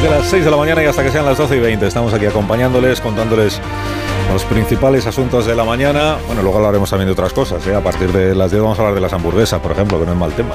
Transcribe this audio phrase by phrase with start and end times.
[0.00, 2.14] Desde las 6 de la mañana y hasta que sean las 12 y 20 estamos
[2.14, 3.60] aquí acompañándoles, contándoles
[4.32, 6.18] los principales asuntos de la mañana.
[6.28, 7.66] Bueno, luego hablaremos también de otras cosas.
[7.66, 7.74] ¿eh?
[7.74, 10.12] A partir de las 10 vamos a hablar de las hamburguesas, por ejemplo, que no
[10.12, 10.54] es mal tema.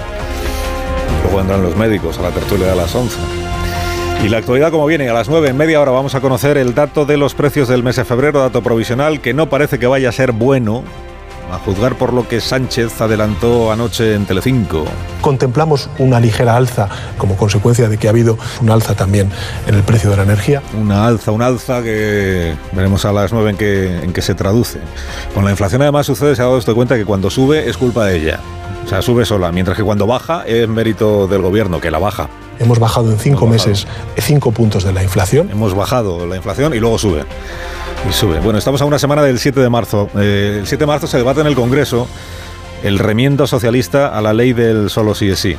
[1.23, 3.17] Luego vendrán los médicos a la tertulia de las 11.
[4.23, 6.73] Y la actualidad como viene, a las 9 en media hora vamos a conocer el
[6.73, 10.07] dato de los precios del mes de febrero, dato provisional, que no parece que vaya
[10.07, 10.85] a ser bueno,
[11.53, 14.85] a juzgar por lo que Sánchez adelantó anoche en Telecinco.
[15.21, 19.29] Contemplamos una ligera alza como consecuencia de que ha habido una alza también
[19.67, 20.61] en el precio de la energía.
[20.79, 24.79] Una alza, una alza que veremos a las 9 en qué se traduce.
[25.33, 28.05] Con la inflación además sucede, se ha dado esto cuenta que cuando sube es culpa
[28.05, 28.39] de ella.
[28.85, 32.27] O sea, sube sola, mientras que cuando baja es mérito del gobierno, que la baja.
[32.59, 33.87] Hemos bajado en cinco meses
[34.23, 35.49] cinco puntos de la inflación.
[35.51, 37.23] Hemos bajado la inflación y luego sube.
[38.11, 38.39] Sube.
[38.39, 40.09] Bueno, estamos a una semana del 7 de marzo.
[40.15, 42.07] Eh, el 7 de marzo se debate en el Congreso
[42.83, 45.55] el remiendo socialista a la ley del solo sí es sí.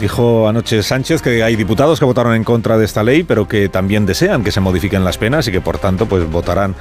[0.00, 3.68] Dijo anoche Sánchez que hay diputados que votaron en contra de esta ley, pero que
[3.68, 6.74] también desean que se modifiquen las penas y que por tanto pues votarán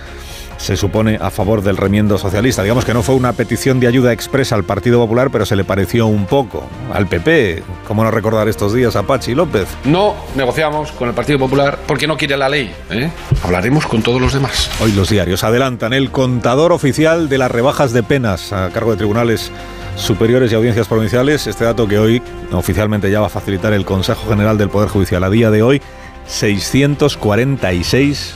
[0.62, 2.62] se supone a favor del remiendo socialista.
[2.62, 5.64] Digamos que no fue una petición de ayuda expresa al Partido Popular, pero se le
[5.64, 7.64] pareció un poco al PP.
[7.88, 9.68] ¿Cómo no recordar estos días a Pachi López?
[9.86, 12.72] No negociamos con el Partido Popular porque no quiere la ley.
[12.92, 13.10] ¿eh?
[13.44, 14.70] Hablaremos con todos los demás.
[14.82, 18.98] Hoy los diarios adelantan el contador oficial de las rebajas de penas a cargo de
[18.98, 19.52] tribunales
[19.96, 21.48] superiores y audiencias provinciales.
[21.48, 25.24] Este dato que hoy oficialmente ya va a facilitar el Consejo General del Poder Judicial.
[25.24, 25.82] A día de hoy,
[26.28, 28.36] 646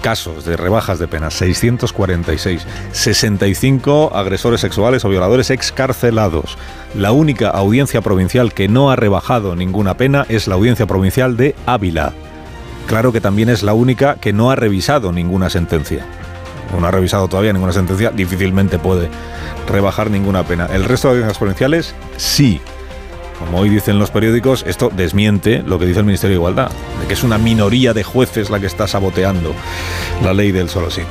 [0.00, 6.58] casos de rebajas de penas, 646, 65 agresores sexuales o violadores excarcelados.
[6.94, 11.54] La única audiencia provincial que no ha rebajado ninguna pena es la audiencia provincial de
[11.66, 12.12] Ávila.
[12.86, 16.04] Claro que también es la única que no ha revisado ninguna sentencia.
[16.78, 19.08] No ha revisado todavía ninguna sentencia, difícilmente puede
[19.68, 20.66] rebajar ninguna pena.
[20.66, 22.60] El resto de audiencias provinciales sí.
[23.40, 26.70] Como hoy dicen los periódicos, esto desmiente lo que dice el Ministerio de Igualdad,
[27.00, 29.54] de que es una minoría de jueces la que está saboteando
[30.22, 31.02] la ley del solo sí.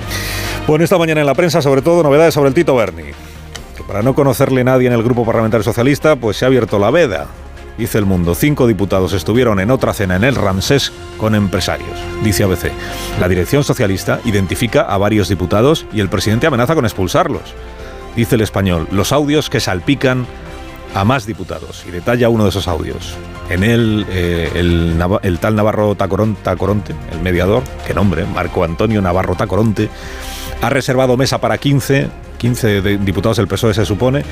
[0.67, 3.11] Bueno, esta mañana en la prensa, sobre todo, novedades sobre el Tito Berni.
[3.75, 6.91] Que para no conocerle nadie en el Grupo Parlamentario Socialista, pues se ha abierto la
[6.91, 7.27] veda.
[7.79, 11.97] Dice el mundo, cinco diputados estuvieron en otra cena en el Ramsés con empresarios.
[12.23, 12.71] Dice ABC,
[13.19, 17.55] la dirección socialista identifica a varios diputados y el presidente amenaza con expulsarlos.
[18.17, 20.27] Dice el español, los audios que salpican
[20.95, 23.15] a más diputados y detalla uno de esos audios.
[23.49, 29.89] En él, eh, el, tal Navarro Tacoronte, el mediador, qué nombre, Marco Antonio Navarro Tacoronte,
[30.61, 34.23] ha reservado mesa para 15, 15 diputados del PSOE se supone.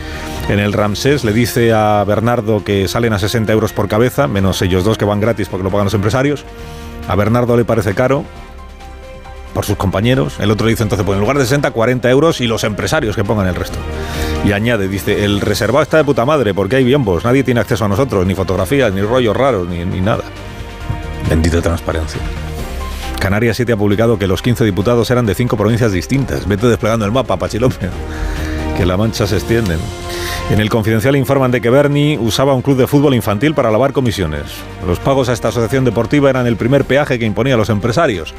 [0.49, 4.61] En el Ramsés le dice a Bernardo que salen a 60 euros por cabeza, menos
[4.61, 6.45] ellos dos que van gratis porque lo pagan los empresarios.
[7.07, 8.25] A Bernardo le parece caro,
[9.57, 10.35] por sus compañeros.
[10.39, 13.23] El otro dice entonces, pues en lugar de 60, 40 euros y los empresarios que
[13.23, 13.79] pongan el resto.
[14.45, 17.83] Y añade, dice, el reservado está de puta madre porque hay biombos, nadie tiene acceso
[17.83, 20.25] a nosotros, ni fotografías, ni rollos raros, ni, ni nada.
[21.27, 22.21] Bendita transparencia.
[23.19, 26.47] Canarias 7 ha publicado que los 15 diputados eran de 5 provincias distintas.
[26.47, 27.89] Vete desplegando el mapa, Pachilópez.
[28.77, 29.79] Que la mancha se extienden.
[30.51, 33.91] En el confidencial informan de que Bernie usaba un club de fútbol infantil para lavar
[33.91, 34.43] comisiones.
[34.85, 38.35] Los pagos a esta asociación deportiva eran el primer peaje que imponía a los empresarios.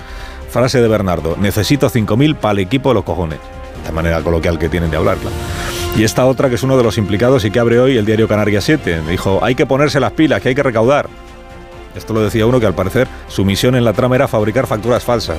[0.49, 3.39] Frase de Bernardo, necesito 5.000 para el equipo de los cojones.
[3.85, 5.31] De manera coloquial que tienen de hablarla.
[5.97, 8.29] Y esta otra que es uno de los implicados y que abre hoy el diario
[8.29, 9.03] Canarias 7.
[9.09, 11.09] Dijo, hay que ponerse las pilas, que hay que recaudar.
[11.95, 15.05] Esto lo decía uno que al parecer su misión en la trama era fabricar facturas
[15.05, 15.39] falsas.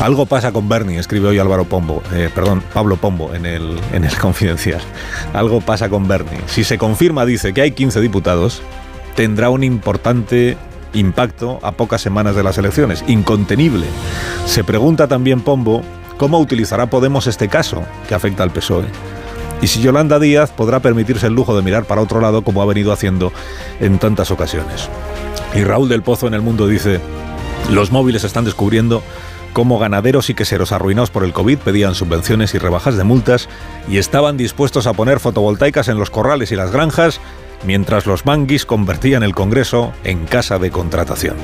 [0.00, 4.04] Algo pasa con Bernie, escribe hoy Álvaro Pombo, eh, perdón, Pablo Pombo en el, en
[4.04, 4.80] el Confidencial.
[5.32, 6.40] Algo pasa con Bernie.
[6.46, 8.60] Si se confirma, dice, que hay 15 diputados,
[9.14, 10.56] tendrá un importante
[10.94, 13.86] impacto a pocas semanas de las elecciones, incontenible.
[14.46, 15.82] Se pregunta también Pombo
[16.16, 18.86] cómo utilizará Podemos este caso que afecta al PSOE.
[19.60, 22.66] Y si Yolanda Díaz podrá permitirse el lujo de mirar para otro lado como ha
[22.66, 23.32] venido haciendo
[23.80, 24.88] en tantas ocasiones.
[25.54, 27.00] Y Raúl del Pozo en el mundo dice,
[27.70, 29.02] los móviles están descubriendo
[29.52, 33.48] cómo ganaderos y queseros arruinados por el COVID pedían subvenciones y rebajas de multas
[33.88, 37.20] y estaban dispuestos a poner fotovoltaicas en los corrales y las granjas
[37.64, 41.36] mientras los manguis convertían el Congreso en casa de contratación.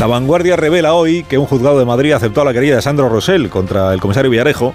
[0.00, 3.48] La vanguardia revela hoy que un juzgado de Madrid aceptó la querida de Sandro Rosell
[3.48, 4.74] contra el comisario Villarejo,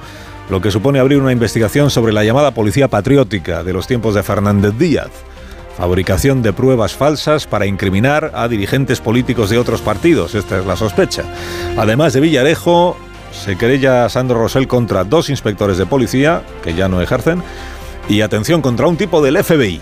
[0.49, 4.23] lo que supone abrir una investigación sobre la llamada policía patriótica de los tiempos de
[4.23, 5.11] Fernández Díaz.
[5.77, 10.35] Fabricación de pruebas falsas para incriminar a dirigentes políticos de otros partidos.
[10.35, 11.23] Esta es la sospecha.
[11.77, 12.97] Además de Villarejo,
[13.31, 17.41] se querella Sandro Rosell contra dos inspectores de policía, que ya no ejercen,
[18.09, 19.79] y atención contra un tipo del FBI,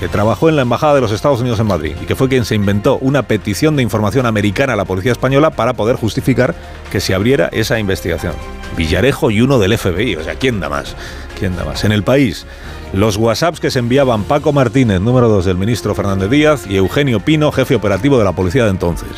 [0.00, 2.46] que trabajó en la Embajada de los Estados Unidos en Madrid y que fue quien
[2.46, 6.54] se inventó una petición de información americana a la policía española para poder justificar
[6.90, 8.32] que se abriera esa investigación.
[8.78, 10.96] Villarejo y uno del FBI, o sea, ¿quién da más?
[11.38, 11.84] ¿Quién da más?
[11.84, 12.46] En el país,
[12.94, 17.20] los WhatsApps que se enviaban Paco Martínez, número 2 del ministro Fernández Díaz, y Eugenio
[17.20, 19.10] Pino, jefe operativo de la policía de entonces.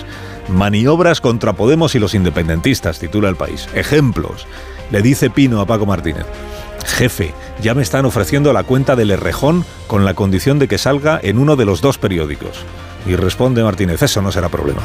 [0.48, 3.68] Maniobras contra Podemos y los independentistas, titula el país.
[3.74, 4.48] Ejemplos.
[4.90, 6.26] Le dice Pino a Paco Martínez.
[6.84, 11.18] Jefe, ya me están ofreciendo la cuenta del Errejón con la condición de que salga
[11.22, 12.64] en uno de los dos periódicos.
[13.06, 14.82] Y responde Martínez, eso no será problema.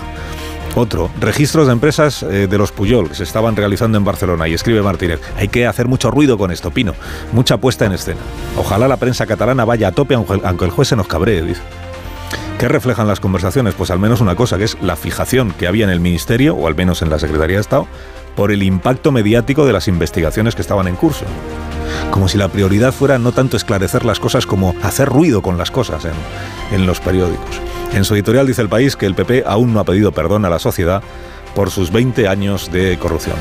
[0.75, 4.47] Otro, registros de empresas eh, de los Puyol que se estaban realizando en Barcelona.
[4.47, 6.93] Y escribe Martínez, hay que hacer mucho ruido con esto, Pino.
[7.31, 8.19] Mucha puesta en escena.
[8.55, 11.61] Ojalá la prensa catalana vaya a tope aunque el juez se nos cabree, dice.
[12.59, 13.75] ¿Qué reflejan las conversaciones?
[13.75, 16.67] Pues al menos una cosa, que es la fijación que había en el Ministerio, o
[16.67, 17.87] al menos en la Secretaría de Estado,
[18.37, 21.25] por el impacto mediático de las investigaciones que estaban en curso.
[22.11, 25.71] Como si la prioridad fuera no tanto esclarecer las cosas como hacer ruido con las
[25.71, 26.13] cosas en,
[26.71, 27.59] en los periódicos.
[27.93, 30.49] En su editorial dice el país que el PP aún no ha pedido perdón a
[30.49, 31.01] la sociedad
[31.55, 33.35] por sus 20 años de corrupción.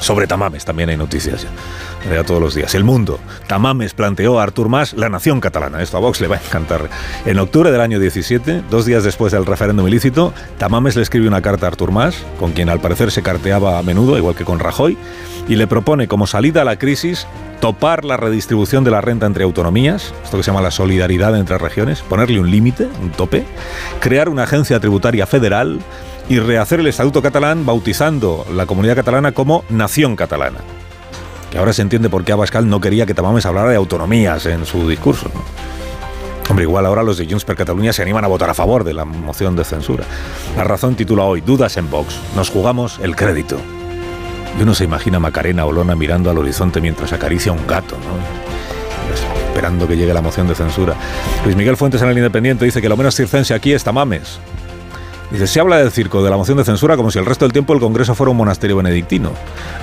[0.00, 1.46] Sobre Tamames también hay noticias
[2.04, 2.24] ya.
[2.24, 2.74] todos los días.
[2.74, 3.18] El mundo.
[3.46, 5.82] Tamames planteó a Artur Mas la nación catalana.
[5.82, 6.88] Esto a Vox le va a encantar.
[7.24, 11.42] En octubre del año 17, dos días después del referéndum ilícito, Tamames le escribe una
[11.42, 14.58] carta a Artur Mas, con quien al parecer se carteaba a menudo, igual que con
[14.58, 14.96] Rajoy,
[15.48, 17.26] y le propone como salida a la crisis
[17.60, 21.58] topar la redistribución de la renta entre autonomías, esto que se llama la solidaridad entre
[21.58, 23.44] regiones, ponerle un límite, un tope,
[24.00, 25.80] crear una agencia tributaria federal
[26.28, 30.58] y rehacer el Estatuto catalán bautizando la comunidad catalana como Nación Catalana.
[31.50, 34.66] Que ahora se entiende por qué Abascal no quería que Tamames hablara de autonomías en
[34.66, 35.30] su discurso.
[36.48, 38.94] Hombre, igual ahora los de Junts per Cataluña se animan a votar a favor de
[38.94, 40.04] la moción de censura.
[40.56, 42.18] La razón titula hoy Dudas en Vox.
[42.36, 43.58] Nos jugamos el crédito.
[44.58, 47.96] Y uno se imagina a Macarena Olona mirando al horizonte mientras acaricia a un gato,
[47.96, 49.46] ¿no?
[49.48, 50.94] Esperando que llegue la moción de censura.
[51.44, 54.38] Luis Miguel Fuentes en el Independiente dice que lo menos circense aquí es Tamames.
[55.36, 57.52] Dice, se habla del circo, de la moción de censura, como si el resto del
[57.52, 59.32] tiempo el Congreso fuera un monasterio benedictino.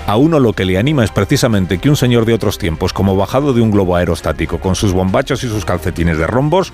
[0.08, 3.16] A uno lo que le anima es precisamente que un señor de otros tiempos, como
[3.16, 6.74] bajado de un globo aerostático, con sus bombachos y sus calcetines de rombos,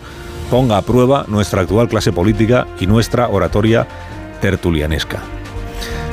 [0.50, 3.86] ponga a prueba nuestra actual clase política y nuestra oratoria
[4.40, 5.20] tertulianesca.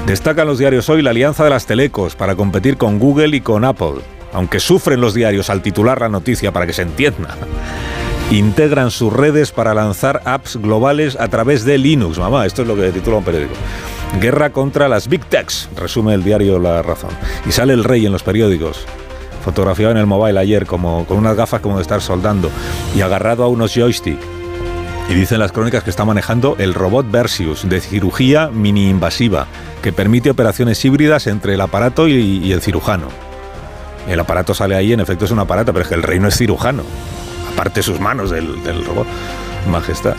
[0.05, 3.65] Destacan los diarios hoy la alianza de las telecos para competir con Google y con
[3.65, 4.01] Apple,
[4.33, 7.37] aunque sufren los diarios al titular la noticia para que se entienda.
[8.31, 12.19] Integran sus redes para lanzar apps globales a través de Linux.
[12.19, 13.55] Mamá, esto es lo que titula un periódico.
[14.21, 17.11] Guerra contra las Big Techs, resume el diario La Razón.
[17.47, 18.85] Y sale el rey en los periódicos
[19.45, 22.51] fotografiado en el mobile ayer como con unas gafas como de estar soldando
[22.97, 24.19] y agarrado a unos joystick
[25.09, 29.47] y dicen las crónicas que está manejando el robot Versius de cirugía mini invasiva,
[29.83, 33.07] que permite operaciones híbridas entre el aparato y, el cirujano.
[34.09, 36.29] El aparato sale ahí, en efecto es un aparato, pero es que el rey no
[36.29, 36.83] es cirujano.
[37.57, 39.07] Aparte sus manos del, robot.
[39.69, 40.15] Majestad.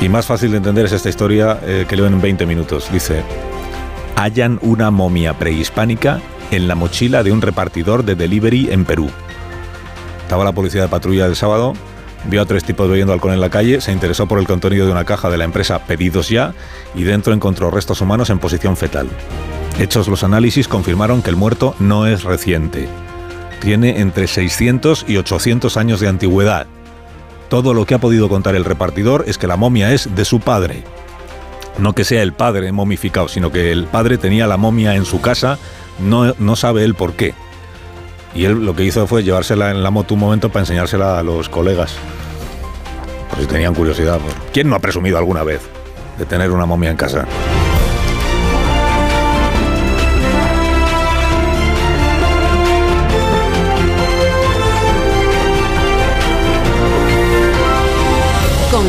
[0.00, 2.92] Y más fácil de entender es esta historia eh, que leo en 20 minutos.
[2.92, 3.24] Dice,
[4.14, 6.20] hallan una momia prehispánica
[6.52, 9.10] en la mochila de un repartidor de delivery en Perú.
[10.22, 11.74] Estaba la policía de patrulla el sábado
[12.26, 14.92] Vio a tres tipos bebiendo alcohol en la calle, se interesó por el contenido de
[14.92, 16.52] una caja de la empresa Pedidos Ya
[16.94, 19.08] y dentro encontró restos humanos en posición fetal.
[19.78, 22.88] Hechos los análisis confirmaron que el muerto no es reciente.
[23.60, 26.66] Tiene entre 600 y 800 años de antigüedad.
[27.48, 30.40] Todo lo que ha podido contar el repartidor es que la momia es de su
[30.40, 30.84] padre.
[31.78, 35.20] No que sea el padre momificado, sino que el padre tenía la momia en su
[35.20, 35.58] casa,
[35.98, 37.34] no, no sabe él por qué.
[38.34, 41.22] Y él lo que hizo fue llevársela en la moto un momento para enseñársela a
[41.22, 41.94] los colegas.
[43.30, 44.20] Por si tenían curiosidad.
[44.52, 45.62] ¿Quién no ha presumido alguna vez
[46.18, 47.26] de tener una momia en casa?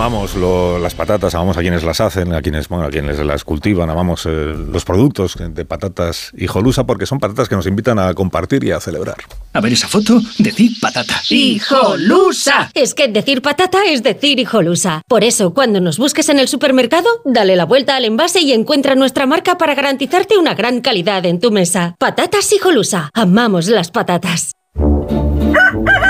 [0.00, 0.34] Amamos
[0.80, 4.24] las patatas, amamos a quienes las hacen, a quienes, bueno, a quienes las cultivan, amamos
[4.24, 8.70] eh, los productos de patatas hijolusa porque son patatas que nos invitan a compartir y
[8.70, 9.16] a celebrar.
[9.52, 11.20] A ver esa foto, decir patata.
[11.28, 12.70] ¡Hijolusa!
[12.72, 15.02] Es que decir patata es decir hijolusa.
[15.06, 18.94] Por eso, cuando nos busques en el supermercado, dale la vuelta al envase y encuentra
[18.94, 21.94] nuestra marca para garantizarte una gran calidad en tu mesa.
[21.98, 23.10] Patatas hijolusa.
[23.12, 24.52] Amamos las patatas.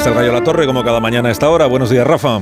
[0.00, 1.66] Está el La Torre, como cada mañana a esta hora.
[1.66, 2.40] Buenos días, Rafa.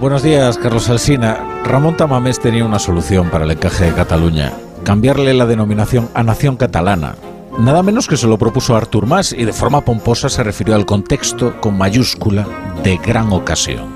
[0.00, 1.62] Buenos días, Carlos Alsina.
[1.62, 4.52] Ramón Tamamés tenía una solución para el encaje de Cataluña.
[4.82, 7.14] Cambiarle la denominación a Nación Catalana.
[7.56, 10.86] Nada menos que se lo propuso Artur Mas y de forma pomposa se refirió al
[10.86, 12.48] contexto con mayúscula
[12.82, 13.86] de gran ocasión.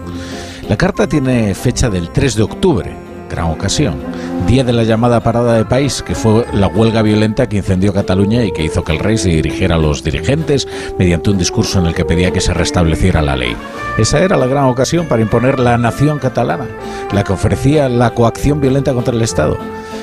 [0.69, 2.97] La carta tiene fecha del 3 de octubre,
[3.33, 3.97] gran ocasión,
[4.47, 8.45] día de la llamada parada de país, que fue la huelga violenta que incendió Cataluña
[8.45, 11.87] y que hizo que el rey se dirigiera a los dirigentes mediante un discurso en
[11.87, 13.57] el que pedía que se restableciera la ley.
[13.97, 16.67] Esa era la gran ocasión para imponer la nación catalana,
[17.13, 19.57] la que ofrecía la coacción violenta contra el Estado.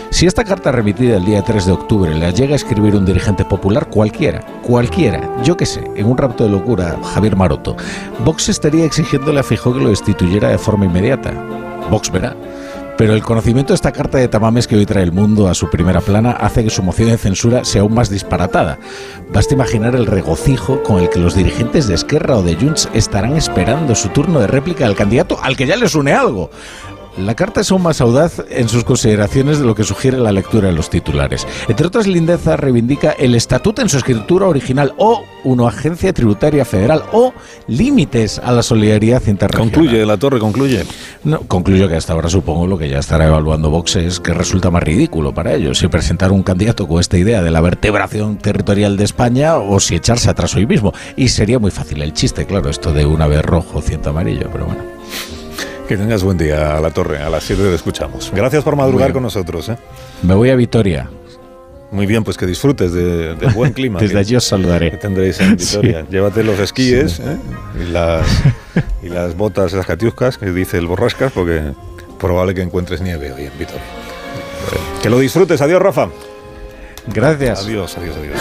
[0.10, 3.46] Si esta carta remitida el día 3 de octubre la llega a escribir un dirigente
[3.46, 7.78] popular cualquiera, cualquiera, yo que sé, en un rapto de locura, Javier Maroto,
[8.26, 11.32] Vox estaría exigiéndole a Fijó que lo destituyera de forma inmediata.
[11.92, 12.36] Vox verá.
[13.00, 15.70] Pero el conocimiento de esta carta de Tamames que hoy trae el mundo a su
[15.70, 18.78] primera plana hace que su moción de censura sea aún más disparatada.
[19.32, 23.38] Basta imaginar el regocijo con el que los dirigentes de Esquerra o de Junts estarán
[23.38, 26.52] esperando su turno de réplica al candidato al que ya les une algo.
[27.20, 30.70] La carta es aún más audaz en sus consideraciones de lo que sugiere la lectura
[30.70, 31.46] de los titulares.
[31.68, 37.04] Entre otras, Lindeza reivindica el estatuto en su escritura original o una agencia tributaria federal
[37.12, 37.34] o
[37.68, 39.74] límites a la solidaridad internacional.
[39.74, 40.86] Concluye, la torre concluye.
[41.26, 44.72] No, concluyo que hasta ahora supongo lo que ya estará evaluando Vox es que resulta
[44.72, 48.96] más ridículo para ellos si presentar un candidato con esta idea de la vertebración territorial
[48.96, 50.94] de España o si echarse atrás hoy mismo.
[51.18, 54.68] Y sería muy fácil el chiste, claro, esto de una vez rojo, ciento amarillo, pero
[54.68, 55.39] bueno.
[55.90, 57.18] Que tengas buen día a la torre.
[57.18, 58.32] A las 7 te escuchamos.
[58.32, 59.70] Gracias por madrugar con nosotros.
[59.70, 59.78] ¿eh?
[60.22, 61.10] Me voy a Vitoria.
[61.90, 64.00] Muy bien, pues que disfrutes de, de buen clima.
[64.00, 64.92] Desde allí os saludaré.
[64.92, 66.06] Que tendréis en Vitoria.
[66.08, 67.38] Llévate los esquíes ¿eh?
[67.82, 68.28] y, las,
[69.02, 71.74] y las botas, las catiuscas, que dice el borrascas, porque
[72.20, 73.82] probable que encuentres nieve hoy en Vitoria.
[75.02, 75.60] Que lo disfrutes.
[75.60, 76.10] Adiós, Rafa.
[77.08, 77.66] Gracias.
[77.66, 78.38] Adiós, adiós, adiós.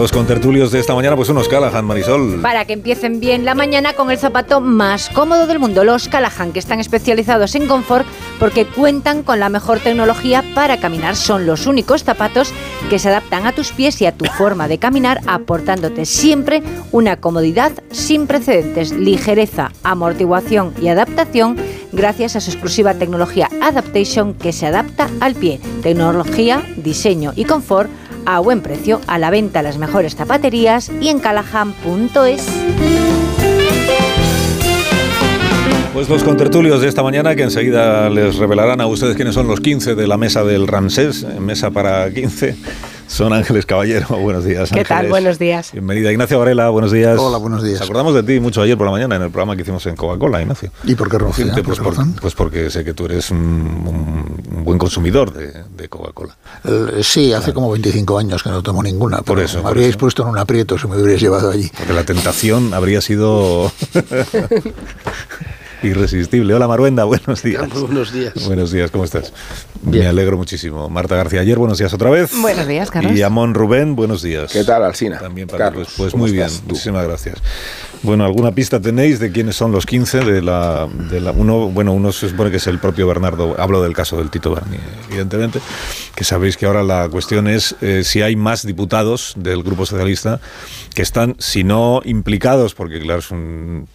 [0.00, 2.40] Los contertulios de esta mañana, pues unos Callahan, Marisol.
[2.42, 6.52] Para que empiecen bien la mañana con el zapato más cómodo del mundo, los Callahan,
[6.52, 8.06] que están especializados en confort
[8.38, 11.16] porque cuentan con la mejor tecnología para caminar.
[11.16, 12.52] Son los únicos zapatos
[12.90, 16.62] que se adaptan a tus pies y a tu forma de caminar, aportándote siempre
[16.92, 21.56] una comodidad sin precedentes, ligereza, amortiguación y adaptación
[21.92, 25.58] gracias a su exclusiva tecnología Adaptation que se adapta al pie.
[25.82, 27.90] Tecnología, diseño y confort
[28.26, 32.46] a buen precio, a la venta las mejores zapaterías y en callahan.es.
[35.94, 39.60] Pues los contertulios de esta mañana que enseguida les revelarán a ustedes quiénes son los
[39.60, 42.54] 15 de la mesa del Ramsés, mesa para 15.
[43.08, 44.70] Son Ángeles Caballero, buenos días.
[44.70, 45.08] ¿Qué tal?
[45.08, 45.72] Buenos días.
[45.72, 46.10] Bienvenida.
[46.10, 47.18] Ignacio Varela, buenos días.
[47.18, 47.80] Hola, buenos días.
[47.80, 49.96] Nos acordamos de ti mucho ayer por la mañana en el programa que hicimos en
[49.96, 50.70] Coca-Cola, Ignacio.
[50.84, 51.50] ¿Y por qué razón?
[51.64, 56.36] Pues, por, pues, porque sé que tú eres un, un buen consumidor de, de Coca-Cola.
[56.64, 59.22] Eh, sí, hace como 25 años que no tomo ninguna.
[59.22, 59.62] Por eso.
[59.62, 59.98] Me habríais eso.
[59.98, 61.70] puesto en un aprieto si me hubierais llevado allí.
[61.76, 63.70] Porque la tentación habría sido
[65.82, 66.54] irresistible.
[66.54, 67.68] Hola Maruenda, buenos días.
[67.72, 68.46] Muy buenos días.
[68.46, 69.32] Buenos días, ¿cómo estás?
[69.82, 70.04] Bien.
[70.04, 70.88] Me alegro muchísimo.
[70.88, 72.30] Marta García ayer, buenos días otra vez.
[72.40, 73.16] Buenos días, Carlos.
[73.16, 74.52] Y Amón Rubén, buenos días.
[74.52, 75.18] ¿Qué tal, Alsina?
[75.18, 76.68] También para Carlos, pues, pues ¿cómo muy bien, tú?
[76.68, 77.38] muchísimas gracias.
[78.02, 81.92] Bueno, ¿alguna pista tenéis de quiénes son los 15 de la, de la uno, bueno,
[81.92, 84.76] uno se supone que es el propio Bernardo, hablo del caso del Tito Berni,
[85.08, 85.60] evidentemente,
[86.14, 90.40] que sabéis que ahora la cuestión es eh, si hay más diputados del Grupo Socialista
[90.94, 93.88] que están, si no implicados, porque claro, es un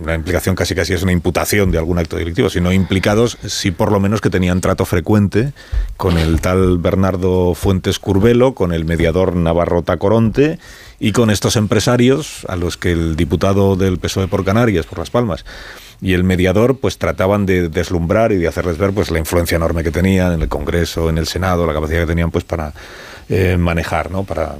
[0.00, 3.92] una implicación casi casi es una imputación de algún acto delictivo, sino implicados sí por
[3.92, 5.52] lo menos que tenían trato frecuente
[5.96, 10.58] con el tal Bernardo Fuentes Curbelo, con el mediador Navarro Tacoronte
[10.98, 15.10] y con estos empresarios a los que el diputado del PSOE por Canarias, por Las
[15.10, 15.44] Palmas,
[16.00, 19.84] y el mediador pues trataban de deslumbrar y de hacerles ver pues la influencia enorme
[19.84, 22.72] que tenían en el Congreso, en el Senado, la capacidad que tenían pues para
[23.28, 24.24] eh, manejar, ¿no?
[24.24, 24.56] Para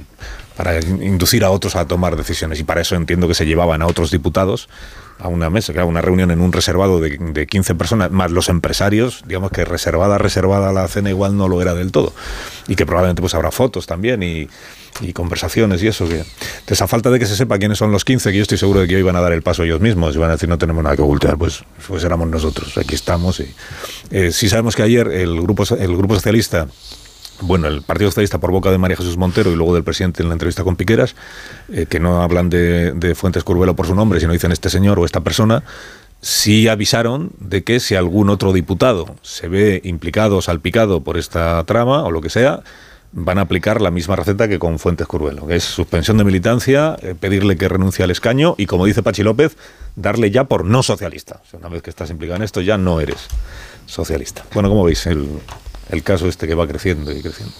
[0.55, 3.87] para inducir a otros a tomar decisiones y para eso entiendo que se llevaban a
[3.87, 4.69] otros diputados
[5.19, 8.49] a una mesa, claro, una reunión en un reservado de, de 15 personas, más los
[8.49, 12.13] empresarios, digamos que reservada, reservada la cena igual no lo era del todo.
[12.67, 14.49] Y que probablemente pues habrá fotos también y,
[15.01, 16.07] y conversaciones y eso.
[16.07, 18.57] Que, entonces, a falta de que se sepa quiénes son los 15, que yo estoy
[18.57, 20.49] seguro de que hoy van a dar el paso ellos mismos y van a decir
[20.49, 23.39] no tenemos nada que ocultar, pues, pues éramos nosotros, aquí estamos.
[23.39, 23.53] Y,
[24.11, 26.67] eh, sí sabemos que ayer el grupo, el grupo socialista
[27.41, 30.29] bueno, el Partido Socialista por boca de María Jesús Montero y luego del presidente en
[30.29, 31.15] la entrevista con Piqueras,
[31.71, 35.05] eh, que no hablan de, Fuentes Curbelo por su nombre, sino dicen este señor o
[35.05, 35.63] esta persona,
[36.21, 41.63] sí avisaron de que si algún otro diputado se ve implicado o salpicado por esta
[41.65, 42.61] trama o lo que sea,
[43.11, 46.97] van a aplicar la misma receta que con Fuentes Curbelo, que es suspensión de militancia,
[47.01, 49.55] eh, pedirle que renuncie al escaño y, como dice Pachi López,
[49.95, 51.41] darle ya por no socialista.
[51.45, 53.27] O sea, una vez que estás implicado en esto, ya no eres
[53.85, 54.43] socialista.
[54.53, 55.29] Bueno, como veis, el,
[55.89, 57.55] el caso este que va creciendo y creciendo.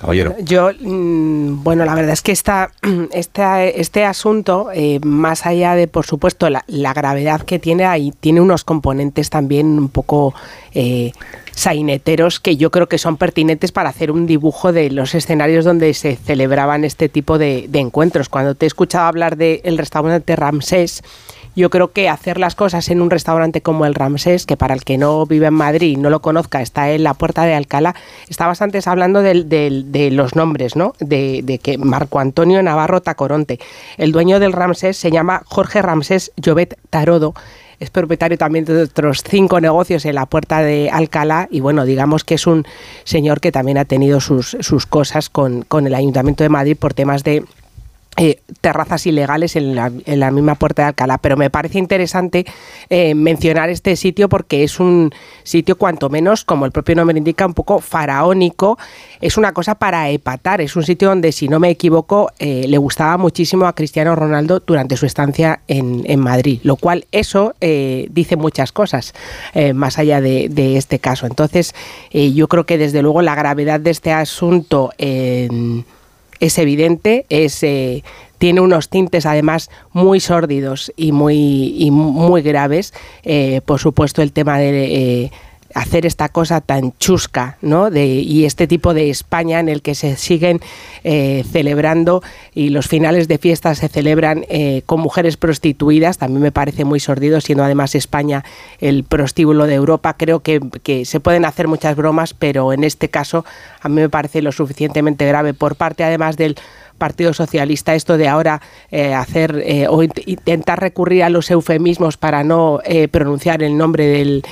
[0.00, 0.34] Caballero.
[0.40, 2.70] Yo, mm, bueno, la verdad es que esta,
[3.12, 6.64] este, asunto, eh, más allá de, por supuesto, la,
[6.94, 10.34] gravedad que tiene, ahí tiene unos componentes también un poco
[10.72, 11.12] eh,
[11.52, 15.92] saineteros que yo creo que son pertinentes para hacer un dibujo de los escenarios donde
[15.92, 18.30] se celebraban este tipo de, de encuentros.
[18.30, 21.02] Cuando te he escuchado hablar del restaurante Ramsés,
[21.56, 24.84] yo creo que hacer las cosas en un restaurante como el Ramsés, que para el
[24.84, 27.94] que no vive en Madrid y no lo conozca, está en la puerta de Alcalá,
[28.28, 30.94] estabas antes hablando de, los nombres, ¿no?
[31.00, 33.58] De, que Marco Antonio Navarro Tacoronte,
[33.96, 37.34] el dueño del Ramsés se llama Jorge Ramsés Llobet Tarodo,
[37.78, 42.24] es propietario también de otros cinco negocios en la puerta de Alcalá y bueno, digamos
[42.24, 42.66] que es un
[43.04, 44.54] señor que también ha tenido sus,
[44.88, 47.42] cosas con el Ayuntamiento de Madrid por temas de
[48.22, 52.44] eh, terrazas ilegales en la, en la misma puerta de Alcalá, pero me parece interesante
[52.90, 55.10] eh, mencionar este sitio porque es un
[55.42, 58.76] sitio cuanto menos, como el propio nombre indica, un poco faraónico,
[59.22, 62.76] es una cosa para epatar, es un sitio donde, si no me equivoco, eh, le
[62.76, 68.72] gustaba muchísimo a Cristiano Ronaldo durante su estancia en, Madrid, lo cual eso dice muchas
[68.72, 69.14] cosas,
[69.72, 71.24] más allá de, de este caso.
[71.24, 71.74] Entonces,
[72.12, 74.92] yo creo que desde luego la gravedad de este asunto...
[76.40, 78.02] es evidente, es, eh,
[78.38, 82.94] tiene unos tintes además muy sórdidos y muy, y muy graves.
[83.22, 85.32] Eh, por supuesto, el tema de eh,
[85.74, 87.90] hacer esta cosa tan chusca, ¿no?
[87.90, 90.60] De, y este tipo de España en el que se siguen
[91.04, 92.22] eh, celebrando
[92.54, 96.98] y los finales de fiesta se celebran eh, con mujeres prostituidas, también me parece muy
[97.00, 98.44] sordido, siendo además España
[98.80, 100.16] el prostíbulo de Europa.
[100.16, 103.44] Creo que, que se pueden hacer muchas bromas, pero en este caso
[103.80, 106.56] a mí me parece lo suficientemente grave por parte además del
[106.98, 108.60] Partido Socialista esto de ahora
[108.90, 114.42] eh, hacer o int- intentar recurrir a los eufemismos para no pronunciar el nombre del,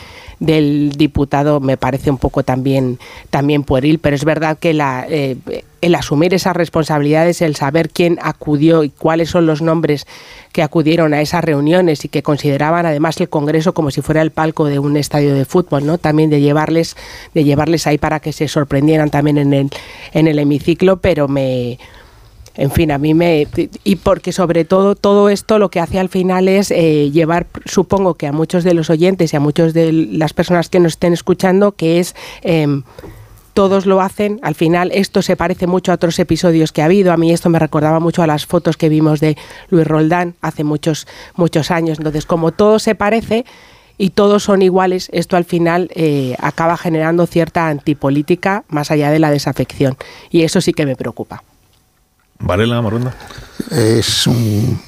[0.40, 2.98] del diputado me parece un poco también,
[3.30, 5.36] también pueril, pero es verdad que la, eh,
[5.80, 10.06] el asumir esas responsabilidades, el saber quién acudió y cuáles son los nombres
[10.52, 14.30] que acudieron a esas reuniones y que consideraban además el Congreso como si fuera el
[14.30, 15.98] palco de un estadio de fútbol, ¿no?
[15.98, 16.96] También de llevarles,
[17.34, 19.70] de llevarles ahí para que se sorprendieran también en el,
[20.12, 21.78] en el hemiciclo, pero me
[22.58, 23.46] en fin, a mí me...
[23.84, 28.14] Y porque sobre todo todo esto lo que hace al final es eh, llevar, supongo
[28.14, 31.12] que a muchos de los oyentes y a muchos de las personas que nos estén
[31.12, 32.16] escuchando, que es...
[32.42, 32.82] em,
[33.54, 37.12] todos lo hacen, al final esto se parece mucho a otros episodios que ha habido,
[37.12, 39.36] a mí esto me recordaba mucho a las fotos que vimos de
[39.68, 43.44] Luis Roldán hace muchos, muchos años, entonces como todo se parece
[43.96, 49.18] y todos son iguales, esto al final eh, acaba generando cierta antipolítica más allá de
[49.18, 49.96] la desafección.
[50.30, 51.42] Y eso sí que me preocupa.
[52.40, 53.14] Varela, Morunda.
[53.70, 54.80] Es un,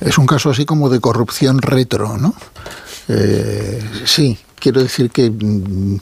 [0.00, 2.34] es un caso así como de corrupción retro, ¿no?
[3.08, 5.98] Eh, sí, quiero decir que mm,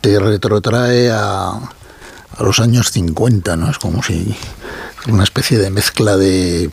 [0.00, 3.70] te retrotrae a, a los años 50, ¿no?
[3.70, 4.36] Es como si
[5.08, 6.70] una especie de mezcla de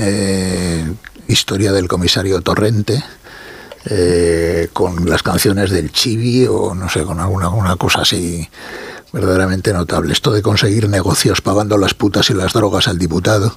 [0.00, 0.92] eh,
[1.28, 3.02] historia del comisario Torrente
[3.86, 8.48] eh, con las canciones del Chibi o no sé, con alguna, alguna cosa así
[9.12, 10.12] verdaderamente notable.
[10.12, 13.56] Esto de conseguir negocios pagando las putas y las drogas al diputado,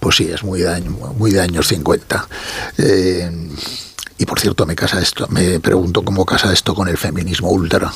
[0.00, 2.26] pues sí, es muy de, año- muy de años 50.
[2.78, 3.48] Eh,
[4.18, 7.92] y por cierto, me casa esto, me pregunto cómo casa esto con el feminismo ultra,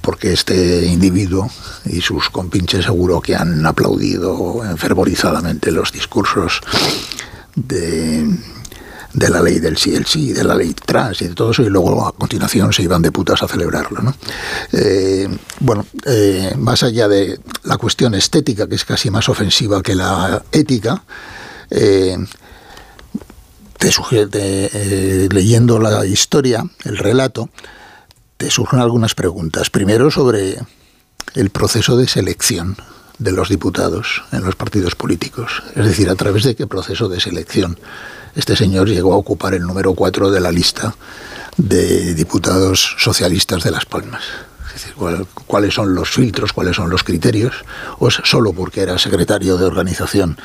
[0.00, 1.48] porque este individuo
[1.86, 6.60] y sus compinches seguro que han aplaudido enfervorizadamente los discursos
[7.54, 8.26] de,
[9.14, 11.62] de la ley del sí, el sí, de la ley trans y de todo eso,
[11.62, 14.02] y luego a continuación se iban de putas a celebrarlo.
[14.02, 14.14] ¿no?
[14.72, 15.28] Eh,
[15.60, 20.42] bueno, eh, más allá de la cuestión estética, que es casi más ofensiva que la
[20.50, 21.04] ética,
[21.70, 22.16] eh,
[23.78, 27.50] te sugiere, leyendo la historia, el relato,
[28.36, 29.70] te surgen algunas preguntas.
[29.70, 30.58] Primero sobre
[31.34, 32.76] el proceso de selección
[33.18, 35.62] de los diputados en los partidos políticos.
[35.76, 37.78] Es decir, a través de qué proceso de selección
[38.34, 40.94] este señor llegó a ocupar el número 4 de la lista
[41.56, 44.22] de diputados socialistas de Las Palmas.
[44.66, 47.54] Es decir, cuál- cuáles son los filtros, cuáles son los criterios,
[47.98, 50.36] o es solo porque era secretario de organización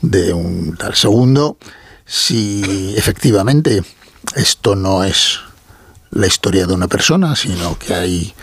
[0.00, 1.56] de un tal segundo,
[2.06, 3.82] si efectivamente
[4.36, 5.40] esto no es
[6.10, 8.34] la historia de una persona, sino que hay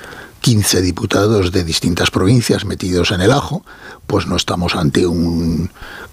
[0.41, 3.63] 15 diputados de distintas provincias metidos en el ajo,
[4.07, 5.69] pues no estamos ante un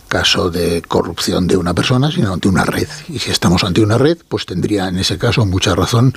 [0.09, 2.89] caso de corrupción de una persona, sino ante una red.
[3.09, 6.15] Y si estamos ante una red, pues tendría en ese caso mucha razón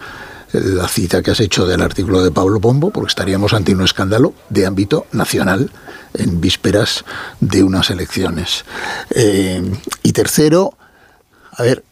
[0.54, 4.34] la cita que has hecho del artículo de Pablo Pombo, porque estaríamos ante un escándalo
[4.50, 5.72] de ámbito nacional
[6.14, 7.06] en vísperas
[7.40, 8.66] de unas elecciones.
[9.12, 9.62] Eh,
[10.04, 10.74] y tercero,
[11.54, 11.84] a ver,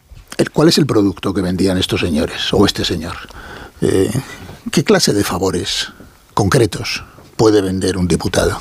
[0.52, 3.16] ¿cuál es el producto que vendían estos señores o este señor?
[3.80, 4.10] Eh,
[4.70, 5.88] ¿Qué clase de favores
[6.34, 7.02] concretos
[7.36, 8.60] puede vender un diputado?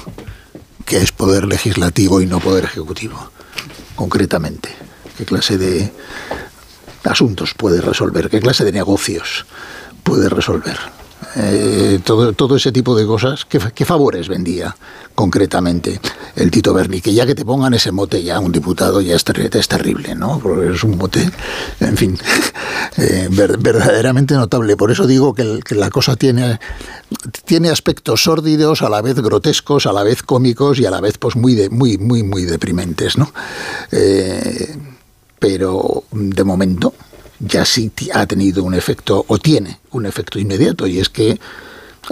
[0.86, 3.32] Que es poder legislativo y no poder ejecutivo,
[3.96, 4.70] concretamente.
[5.18, 5.92] ¿Qué clase de
[7.04, 8.30] asuntos puede resolver?
[8.30, 9.46] ¿Qué clase de negocios
[10.04, 10.78] puede resolver?
[11.36, 13.46] Eh, todo, todo ese tipo de cosas.
[13.46, 14.76] ¿Qué, favores vendía
[15.16, 16.00] concretamente
[16.36, 17.02] el Tito Berni?
[17.02, 20.40] Que ya que te pongan ese mote ya un diputado ya es, terrible, ¿no?
[20.40, 21.30] Porque es un mote,
[21.80, 22.18] en fin,
[22.98, 24.76] eh, verdaderamente notable.
[24.76, 26.60] Por eso digo que, la cosa tiene,
[27.46, 31.18] tiene aspectos sórdidos, a la vez grotescos, a la vez cómicos y a la vez
[31.18, 33.32] pues muy, de, muy, muy, muy deprimentes, ¿no?
[33.92, 34.76] Eh,
[35.40, 36.94] pero de momento
[37.40, 41.40] ya sí ha tenido un efecto o tiene un efecto inmediato y es que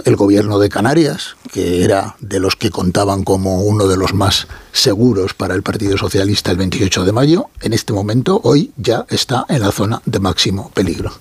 [0.04, 4.46] el gobierno de Canarias, que era de los que contaban como uno de los más
[4.72, 9.44] seguros para el Partido Socialista el 28 de mayo, en este momento, hoy ya está
[9.48, 11.12] en la zona de máximo peligro.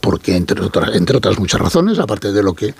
[0.00, 2.74] Porque, entre otras, entre otras muchas razones, aparte de lo que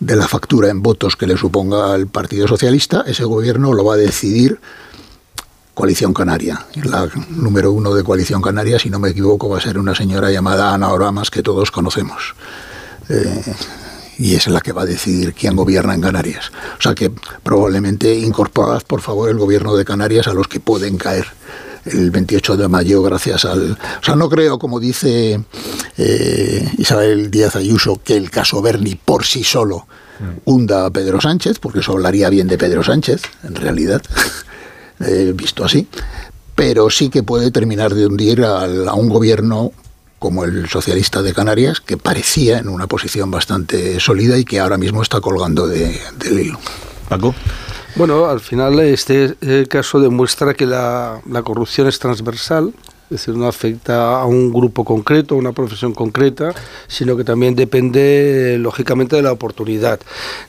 [0.00, 3.94] de la factura en votos que le suponga al Partido Socialista, ese gobierno lo va
[3.94, 4.60] a decidir
[5.76, 6.64] Coalición Canaria.
[6.84, 10.30] La número uno de Coalición Canaria, si no me equivoco, va a ser una señora
[10.30, 12.34] llamada Ana Oramas, que todos conocemos.
[13.10, 13.54] Eh,
[14.16, 16.50] y es la que va a decidir quién gobierna en Canarias.
[16.78, 17.12] O sea que
[17.42, 21.26] probablemente incorporad, por favor, el gobierno de Canarias a los que pueden caer
[21.84, 23.72] el 28 de mayo gracias al...
[23.72, 25.38] O sea, no creo, como dice
[25.98, 29.86] eh, Isabel Díaz Ayuso, que el caso Berni por sí solo
[30.46, 34.00] hunda a Pedro Sánchez, porque eso hablaría bien de Pedro Sánchez, en realidad.
[35.00, 35.86] Eh, visto así,
[36.54, 39.72] pero sí que puede terminar de hundir a, un gobierno
[40.18, 44.78] como el socialista de Canarias, que parecía en una posición bastante sólida y que ahora
[44.78, 46.58] mismo está colgando de, del hilo.
[47.10, 47.34] Paco.
[47.94, 52.72] Bueno, al final este eh, caso demuestra que la, la corrupción es transversal
[53.06, 56.52] es decir, no afecta a un grupo concreto, a una profesión concreta,
[56.88, 60.00] sino que también depende, lógicamente, de la oportunidad.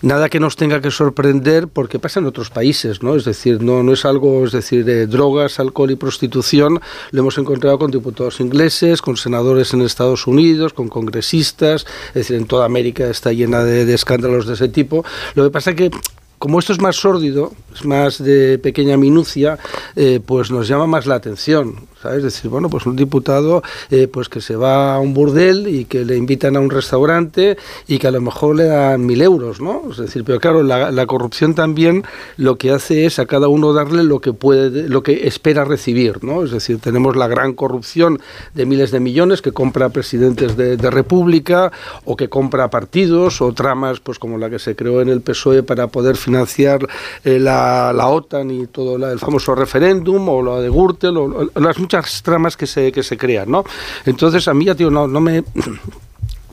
[0.01, 3.15] Nada que nos tenga que sorprender porque pasa en otros países, ¿no?
[3.15, 7.37] Es decir, no, no es algo, es decir, de drogas, alcohol y prostitución, lo hemos
[7.37, 12.65] encontrado con diputados ingleses, con senadores en Estados Unidos, con congresistas, es decir, en toda
[12.65, 15.05] América está llena de, de escándalos de ese tipo.
[15.35, 15.91] Lo que pasa es que
[16.39, 19.58] como esto es más sórdido, es más de pequeña minucia,
[19.95, 21.88] eh, pues nos llama más la atención.
[22.02, 22.17] ¿sabes?
[22.19, 25.86] Es decir, bueno, pues un diputado eh, pues que se va a un burdel y
[25.86, 29.62] que le invitan a un restaurante y que a lo mejor le dan mil euros,
[29.62, 29.84] ¿no?
[29.91, 32.04] Es decir, pero claro, la, corrupción también
[32.36, 36.23] lo que hace es a cada uno darle lo que puede, lo que espera recibir,
[36.23, 36.43] ¿no?
[36.43, 38.19] Es decir, tenemos la gran corrupción
[38.54, 41.71] de miles de millones que compra presidentes de, república
[42.06, 45.63] o que compra partidos o tramas pues como la que se creó en el PSOE
[45.63, 46.85] para poder financiar
[47.23, 51.79] eh, la, la, OTAN y todo el famoso referéndum o lo de Gürtel o, las
[51.79, 53.63] muchas tramas que se, que se crean, ¿no?
[54.05, 55.43] Entonces a mí ya, tío, no, no me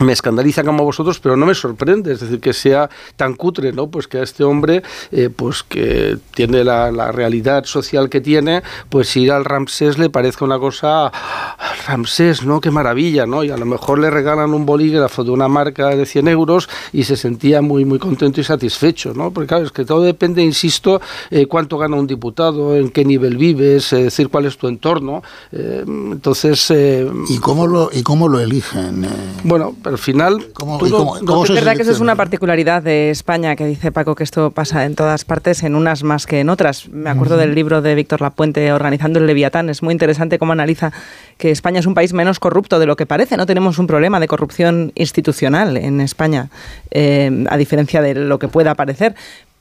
[0.05, 3.73] me escandaliza como a vosotros, pero no me sorprende, es decir, que sea tan cutre,
[3.73, 3.89] ¿no?
[3.89, 9.17] Pues que a este hombre, eh, pues que tiene la, realidad social que tiene, pues
[9.17, 11.13] ir al Ramsés le parezca una cosa,
[11.87, 12.61] Ramsés, ¿no?
[12.61, 13.45] Qué maravilla, ¿no?
[13.45, 17.05] Y a lo mejor le regalan un bolígrafo de una marca de 100 euros y
[17.05, 19.31] se sentía muy, muy contento y satisfecho, ¿no?
[19.31, 23.37] Porque claro, es que todo depende, insisto, eh, cuánto gana un diputado, en qué nivel
[23.37, 25.23] vives, es decir, cuál es tu entorno.
[25.53, 26.73] Eh, entonces...
[27.29, 29.07] ¿Y, cómo lo, ¿Y cómo lo eligen?
[29.45, 30.49] Bueno, pero al final...
[30.53, 34.51] ¿Cómo, es verdad que eso es una particularidad de España, que dice Paco que esto
[34.51, 36.89] pasa en todas partes, en unas más que en otras.
[36.89, 39.71] Me acuerdo del libro de Víctor Lapuente, Organizando el Leviatán.
[39.71, 40.93] Es muy interesante cómo analiza
[41.39, 43.37] que España es un país menos corrupto de lo que parece.
[43.37, 46.51] No tenemos un problema de corrupción institucional en España,
[46.91, 49.15] eh, a diferencia de lo que pueda parecer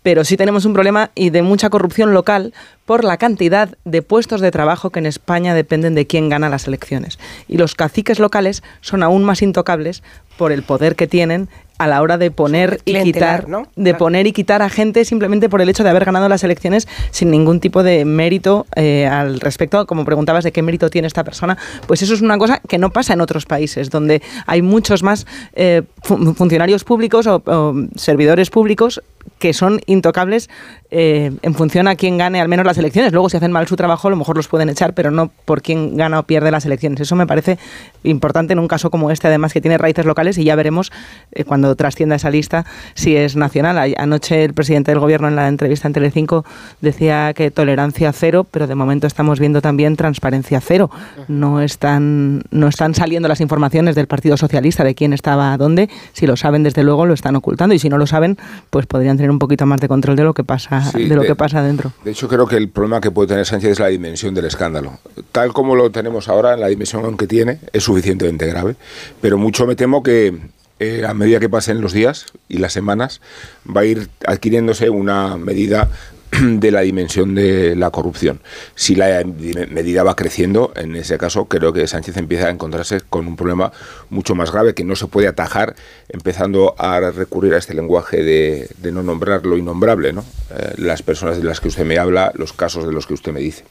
[0.03, 2.53] pero sí tenemos un problema y de mucha corrupción local
[2.85, 6.67] por la cantidad de puestos de trabajo que en España dependen de quién gana las
[6.67, 7.17] elecciones.
[7.47, 10.03] Y los caciques locales son aún más intocables
[10.37, 11.49] por el poder que tienen
[11.83, 15.61] a la hora de poner y quitar de poner y quitar a gente simplemente por
[15.61, 19.85] el hecho de haber ganado las elecciones sin ningún tipo de mérito eh, al respecto
[19.85, 22.91] como preguntabas de qué mérito tiene esta persona pues eso es una cosa que no
[22.91, 29.01] pasa en otros países donde hay muchos más eh, funcionarios públicos o, servidores públicos
[29.39, 30.49] que son intocables
[30.91, 33.11] eh, en función a quién gane al menos las elecciones.
[33.13, 35.61] Luego, si hacen mal su trabajo, a lo mejor los pueden echar, pero no por
[35.61, 37.01] quién gana o pierde las elecciones.
[37.01, 37.57] Eso me parece
[38.03, 40.91] importante en un caso como este, además que tiene raíces locales y ya veremos
[41.31, 43.93] eh, cuando trascienda esa lista si es nacional.
[43.97, 46.45] Anoche el presidente del gobierno en la entrevista en Telecinco
[46.81, 50.89] decía que tolerancia cero, pero de momento estamos viendo también transparencia cero.
[51.27, 55.89] No están, no están saliendo las informaciones del Partido Socialista de quién estaba dónde.
[56.13, 58.37] Si lo saben, desde luego lo están ocultando y si no lo saben,
[58.69, 61.35] pues podrían tener un poquito más de control de lo que pasa, de lo que
[61.35, 61.91] pasa dentro.
[62.03, 64.99] De hecho, creo que el problema que puede tener Sánchez es la dimensión del escándalo.
[65.31, 68.75] Tal como lo tenemos ahora, en la dimensión que tiene, es suficientemente grave.
[69.21, 70.33] Pero mucho me temo que
[70.79, 73.21] eh, a medida que pasen los días y las semanas,
[73.65, 75.89] va a ir adquiriéndose una medida
[76.41, 78.39] de la dimensión de la corrupción.
[78.75, 83.27] Si la medida va creciendo, en ese caso creo que Sánchez empieza a encontrarse con
[83.27, 83.71] un problema
[84.09, 85.75] mucho más grave que no se puede atajar
[86.09, 90.25] empezando a recurrir a este lenguaje de, no nombrar lo innombrable, ¿no?
[90.51, 93.31] Eh, las personas de las que usted me habla, los casos de los que usted
[93.31, 93.63] me dice.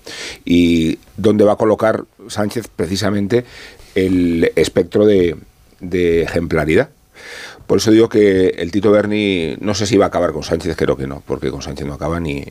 [0.45, 3.45] Y dónde va a colocar Sánchez precisamente
[3.95, 5.37] el espectro de,
[5.83, 6.89] de ejemplaridad.
[7.67, 10.77] Por eso digo que el Tito Berni, no sé si va a acabar con Sánchez,
[10.77, 12.45] creo que no, porque con Sánchez no acaba ni,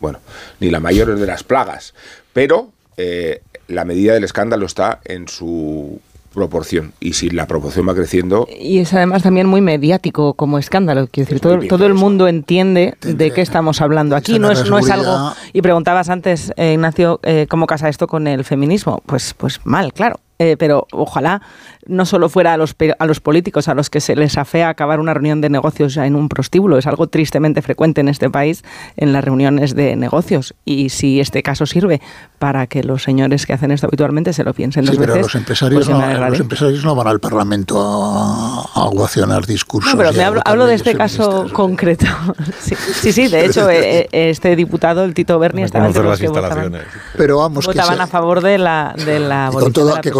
[0.00, 0.20] bueno,
[0.60, 1.94] ni la mayor de las plagas.
[2.32, 6.00] Pero eh, la medida del escándalo está en su
[6.32, 6.92] proporción.
[7.00, 11.08] Y si la proporción va creciendo y es además también muy mediático como escándalo.
[11.10, 14.38] Quiero decir todo, todo el mundo entiende de qué estamos hablando aquí.
[14.38, 18.26] No es no es algo y preguntabas antes eh, Ignacio eh, cómo casa esto con
[18.26, 21.42] el feminismo pues pues mal claro eh, pero ojalá
[21.86, 25.00] no solo fuera a los, a los políticos a los que se les afea acabar
[25.00, 26.78] una reunión de negocios ya en un prostíbulo.
[26.78, 28.62] Es algo tristemente frecuente en este país
[28.96, 30.54] en las reuniones de negocios.
[30.64, 32.00] Y si este caso sirve
[32.38, 35.26] para que los señores que hacen esto habitualmente se lo piensen dos pero veces.
[35.26, 39.92] Los empresarios, pues no, los empresarios no van al Parlamento a, a discursos.
[39.92, 42.06] No, pero me hablo, de este caso concreto.
[42.60, 46.28] sí, sí, de hecho, eh, eh, este diputado, el Tito Berni, estaba entre los que
[46.28, 46.74] votaban,
[47.16, 49.50] pero vamos, votaban a favor de la, de la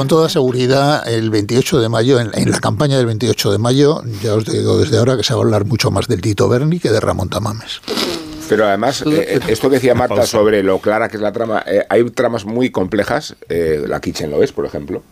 [0.09, 4.35] con toda, seguridad, el 28 de mayo, en, la campaña del 28 de mayo, ya
[4.35, 6.91] os digo desde ahora que se va a hablar mucho más del Tito Berni que
[6.91, 7.83] de Ramón Tamames.
[8.49, 11.63] Pero además, eh, eh, esto que decía Marta sobre lo clara que es la trama,
[11.67, 15.03] eh, hay tramas muy complejas, la Kitchen lo es, por ejemplo,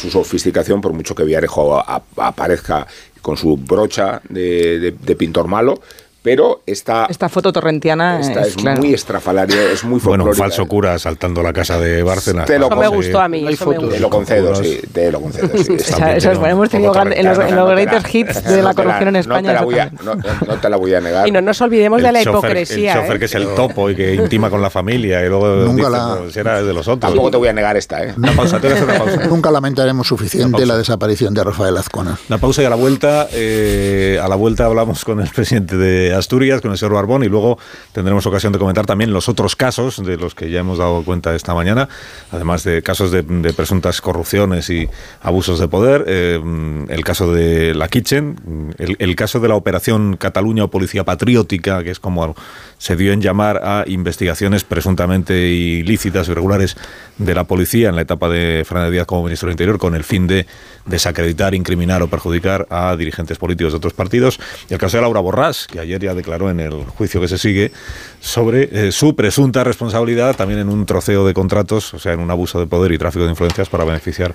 [0.00, 1.82] su sofisticación, por mucho que Villarejo
[2.16, 2.86] aparezca
[3.20, 5.80] con su brocha de pintor malo,
[6.24, 10.24] pero esta, esta foto torrentiana es, muy estrafalaria, es muy folclórica.
[10.24, 12.46] Bueno, un falso cura saltando la casa de Bárcenas.
[12.46, 13.46] Te lo eso me gustó a mí.
[13.46, 14.80] Eso me Te lo concedo, sí.
[14.90, 15.76] Te lo concedo, sí.
[15.76, 16.54] eso es bueno.
[16.54, 19.42] Hemos tenido en los, en los greatest hits de la corrupción en España.
[19.42, 21.28] No te, la voy a, no, te la voy a negar.
[21.28, 22.94] Y no nos olvidemos de la hipocresía.
[22.94, 23.18] El chofer ¿eh?
[23.18, 26.20] que es el topo y que intima con la familia y luego Nunca la...
[26.30, 27.00] si era de los otros.
[27.00, 28.14] Tampoco te voy a negar esta, ¿eh?
[28.16, 29.26] Una pausa, te una pausa.
[29.28, 32.18] Nunca lamentaremos suficiente la desaparición de Rafael Azcona.
[32.30, 36.13] La pausa y a la vuelta, eh, a la vuelta hablamos con el presidente de
[36.14, 37.58] Asturias, con el señor Barbón y luego
[37.92, 41.34] tendremos ocasión de comentar también los otros casos de los que ya hemos dado cuenta
[41.34, 41.88] esta mañana,
[42.30, 43.22] además de casos de,
[43.54, 44.88] presuntas corrupciones y
[45.22, 46.40] abusos de poder, eh,
[46.88, 51.90] el caso de la Kitchen, el, caso de la operación Cataluña o Policía Patriótica, que
[51.90, 52.34] es como
[52.78, 56.76] se dio en llamar a investigaciones presuntamente ilícitas irregulares
[57.18, 60.04] de la policía en la etapa de Fernández Díaz como ministro del Interior con el
[60.04, 60.46] fin de
[60.84, 64.38] desacreditar, incriminar o perjudicar a dirigentes políticos de otros partidos.
[64.68, 67.38] Y el caso de Laura Borrás, que ayer ya declaró en el juicio que se
[67.38, 67.72] sigue
[68.20, 72.30] sobre eh, su presunta responsabilidad también en un troceo de contratos, o sea, en un
[72.30, 74.34] abuso de poder y tráfico de influencias para beneficiar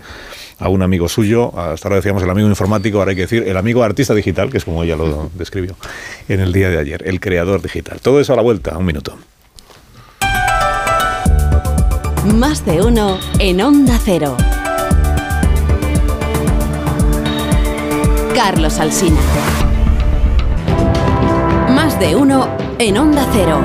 [0.60, 1.58] a un amigo suyo.
[1.58, 4.58] Hasta ahora decíamos el amigo informático, ahora hay que decir el amigo artista digital, que
[4.58, 5.76] es como ella lo describió
[6.28, 8.00] en el día de ayer, el creador digital.
[8.02, 9.18] Todo eso a la vuelta, un minuto.
[12.36, 14.36] Más de uno en Onda Cero.
[18.36, 19.69] Carlos Alsina.
[22.00, 23.60] De uno en Onda Cero.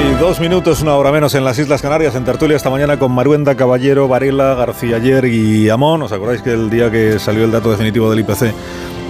[0.00, 3.10] y dos minutos, una hora menos en las Islas Canarias, en tertulia esta mañana con
[3.10, 6.02] Maruenda, Caballero, Varela, García Ayer y Amón.
[6.02, 8.54] ¿Os acordáis que el día que salió el dato definitivo del IPC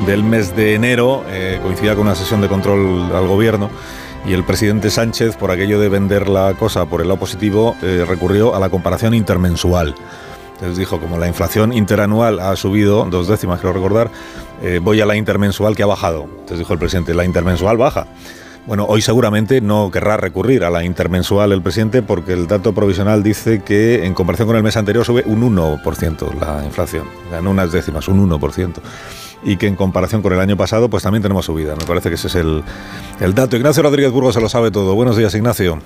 [0.07, 3.71] del mes de enero eh, coincidía con una sesión de control al gobierno?
[4.26, 8.04] Y el presidente Sánchez, por aquello de vender la cosa por el lado positivo, eh,
[8.07, 9.94] recurrió a la comparación intermensual.
[10.54, 14.11] Entonces dijo, como la inflación interanual ha subido dos décimas, quiero recordar,
[14.62, 16.24] eh, voy a la intermensual que ha bajado.
[16.24, 18.07] Entonces dijo el presidente, la intermensual baja.
[18.66, 23.22] Bueno, hoy seguramente no querrá recurrir a la intermensual el presidente porque el dato provisional
[23.22, 27.72] dice que en comparación con el mes anterior sube un 1% la inflación, en unas
[27.72, 28.72] décimas, un 1%
[29.42, 31.74] y que en comparación con el año pasado pues también tenemos subida.
[31.77, 32.62] Me parece que ese es el,
[33.20, 33.57] el dato.
[33.57, 34.94] Ignacio Rodríguez Burgos se lo sabe todo.
[34.94, 35.79] Buenos días, Ignacio.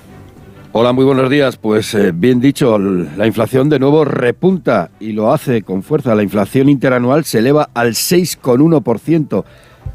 [0.74, 1.58] Hola, muy buenos días.
[1.58, 6.14] Pues eh, bien dicho, la inflación de nuevo repunta y lo hace con fuerza.
[6.14, 9.44] La inflación interanual se eleva al 6,1%,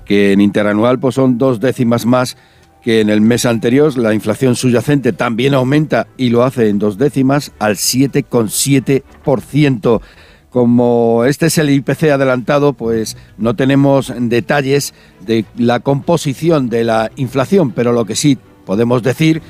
[0.06, 2.38] que en interanual pues son dos décimas más
[2.84, 3.98] que en el mes anterior.
[3.98, 10.02] La inflación subyacente también aumenta y lo hace en dos décimas al 7,7%.
[10.50, 14.94] Como este es el IPC adelantado, pues no tenemos detalles
[15.26, 19.42] de la composición de la inflación, pero lo que sí podemos decir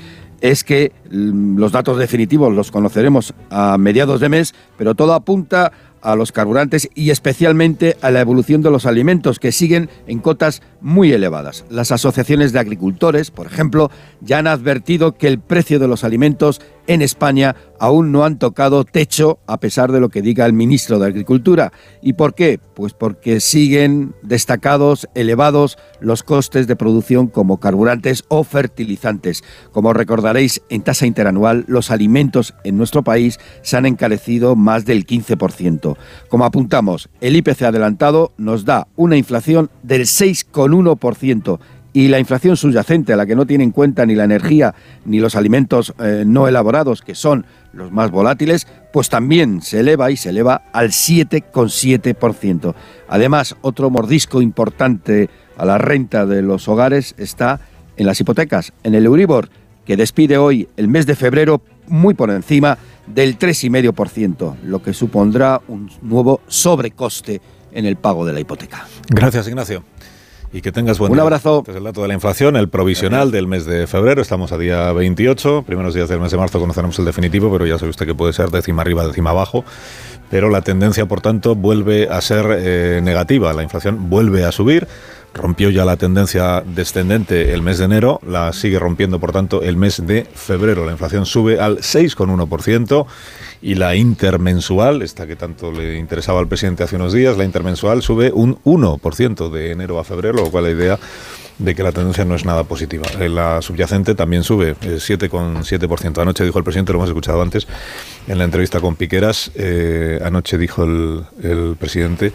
[0.42, 5.72] es que mm, los datos definitivos los conoceremos a mediados de mes, pero todo apunta
[6.02, 10.62] a los carburantes y especialmente a la evolución de los alimentos que siguen en cotas
[10.80, 11.66] muy elevadas.
[11.70, 13.90] Las asociaciones de agricultores, por ejemplo,
[14.22, 18.84] ya han advertido que el precio de los alimentos en España aún no han tocado
[18.84, 21.72] techo a pesar de lo que diga el ministro de Agricultura.
[22.02, 22.60] ¿Y por qué?
[22.74, 29.44] Pues porque siguen destacados, elevados los costes de producción como carburantes o fertilizantes.
[29.72, 35.06] Como recordaréis, en tasa interanual los alimentos en nuestro país se han encarecido más del
[35.06, 35.98] 15%.
[36.30, 41.60] Como apuntamos, el IPC adelantado nos da una inflación del 6,1%
[41.94, 45.20] y la inflación subyacente, a la que no tiene en cuenta ni la energía ni
[45.20, 50.18] los alimentos eh, no elaborados, que son los más volátiles, pues también se eleva y
[50.18, 52.74] se eleva al 7,7%.
[53.08, 57.60] Además, otro mordisco importante a la renta de los hogares está
[57.96, 59.50] en las hipotecas, en el Euribor,
[59.86, 65.62] que despide hoy el mes de febrero muy por encima del 3,5%, lo que supondrá
[65.68, 68.86] un nuevo sobrecoste en el pago de la hipoteca.
[69.10, 69.84] Gracias, Ignacio.
[70.54, 71.60] Y que tengas buen Un abrazo.
[71.60, 74.22] Este es el dato de la inflación, el provisional del mes de febrero.
[74.22, 75.64] Estamos a día 28.
[75.68, 78.32] Primeros días del mes de marzo conoceremos el definitivo, pero ya sabe usted que puede
[78.32, 79.66] ser décima arriba, décima abajo.
[80.30, 83.52] Pero la tendencia, por tanto, vuelve a ser eh, negativa.
[83.54, 84.88] La inflación vuelve a subir.
[85.34, 89.78] Rompió ya la tendencia descendente el mes de enero, la sigue rompiendo, por tanto, el
[89.78, 90.86] mes de febrero.
[90.86, 93.06] La inflación sube al 6,1%
[93.62, 98.02] y la intermensual, esta que tanto le interesaba al presidente hace unos días, la intermensual
[98.02, 101.00] sube un 1% de enero a febrero, lo cual la idea
[101.58, 103.08] de que la tendencia no es nada positiva.
[103.20, 106.22] Eh, la subyacente también sube, 7,7%.
[106.22, 107.68] Anoche dijo el presidente, lo hemos escuchado antes,
[108.28, 112.34] en la entrevista con Piqueras, eh, anoche dijo el, el presidente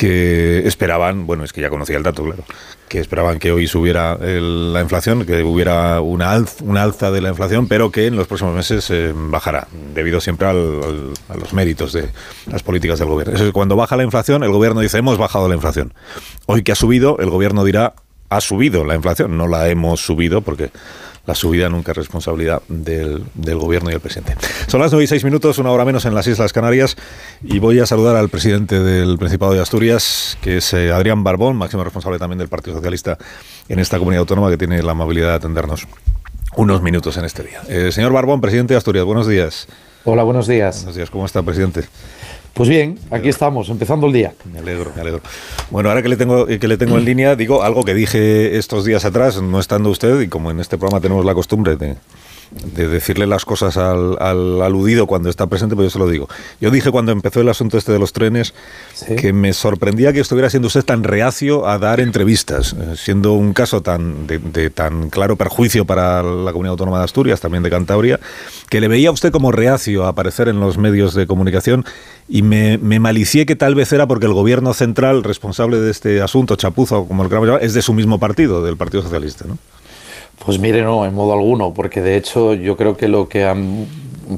[0.00, 2.42] que esperaban, bueno, es que ya conocía el dato, claro,
[2.88, 7.28] que esperaban que hoy subiera la inflación, que hubiera una, alza, una alza de la
[7.28, 12.08] inflación, pero que en los próximos meses eh, bajará, debido siempre a los méritos de
[12.50, 13.34] las políticas del gobierno.
[13.34, 15.92] Eso es, cuando baja la inflación, el gobierno dice, hemos bajado la inflación.
[16.46, 17.92] Hoy que ha subido, el gobierno dirá,
[18.30, 20.70] ha subido la inflación, no la hemos subido, porque
[21.30, 24.34] la subida nunca es responsabilidad del, gobierno y el presidente.
[24.66, 26.96] Son las 9 y 6 minutos, una hora menos en las Islas Canarias,
[27.44, 31.56] y voy a saludar al presidente del Principado de Asturias, que es eh, Adrián Barbón,
[31.56, 33.16] máximo responsable también del Partido Socialista
[33.68, 35.86] en esta comunidad autónoma, que tiene la amabilidad de atendernos
[36.56, 37.60] unos minutos en este día.
[37.68, 39.68] Eh, señor Barbón, presidente de Asturias, buenos días.
[40.02, 40.78] Hola, buenos días.
[40.78, 41.84] Buenos días, ¿cómo está, presidente?
[42.54, 44.34] Pues bien, aquí estamos, empezando el día.
[44.52, 45.20] Me alegro, me alegro.
[45.70, 48.84] Bueno, ahora que le tengo que le tengo en línea, digo algo que dije estos
[48.84, 51.96] días atrás, no estando usted, y como en este programa tenemos la costumbre de,
[52.50, 54.18] de decirle las cosas al,
[54.62, 56.28] aludido cuando está presente, pues yo se lo digo.
[56.60, 58.54] Yo dije cuando empezó el asunto este de los trenes
[59.18, 63.52] que me sorprendía que estuviera siendo usted tan reacio a dar entrevistas, eh, siendo un
[63.52, 68.18] caso tan de, tan claro perjuicio para la comunidad autónoma de Asturias, también de Cantabria,
[68.68, 71.84] que le veía a usted como reacio a aparecer en los medios de comunicación
[72.28, 76.20] y me, me malicié que tal vez era porque el gobierno central responsable de este
[76.20, 79.58] asunto, chapuzo, como lo queramos llamar, es de su mismo partido, del Partido Socialista, ¿no?
[80.44, 83.46] Pues mire, no, en modo alguno, porque de hecho yo creo que lo que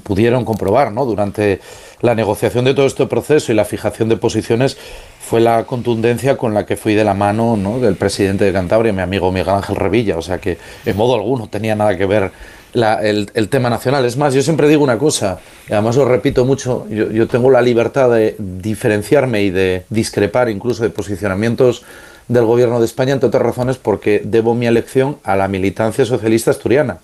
[0.02, 1.04] pudieron comprobar ¿no?
[1.04, 1.60] durante
[2.00, 4.76] la negociación de todo este proceso y la fijación de posiciones
[5.20, 7.78] fue la contundencia con la que fui de la mano ¿no?
[7.78, 10.18] del presidente de Cantabria, mi amigo Miguel Ángel Revilla.
[10.18, 12.32] O sea que en modo alguno tenía nada que ver
[12.74, 14.04] el, tema nacional.
[14.04, 15.38] Es más, yo siempre digo una cosa,
[15.68, 20.48] y además lo repito mucho, yo, yo tengo la libertad de diferenciarme y de discrepar
[20.48, 21.84] incluso de posicionamientos
[22.28, 26.50] del gobierno de España, entre otras razones porque debo mi elección a la militancia socialista
[26.50, 26.98] asturiana.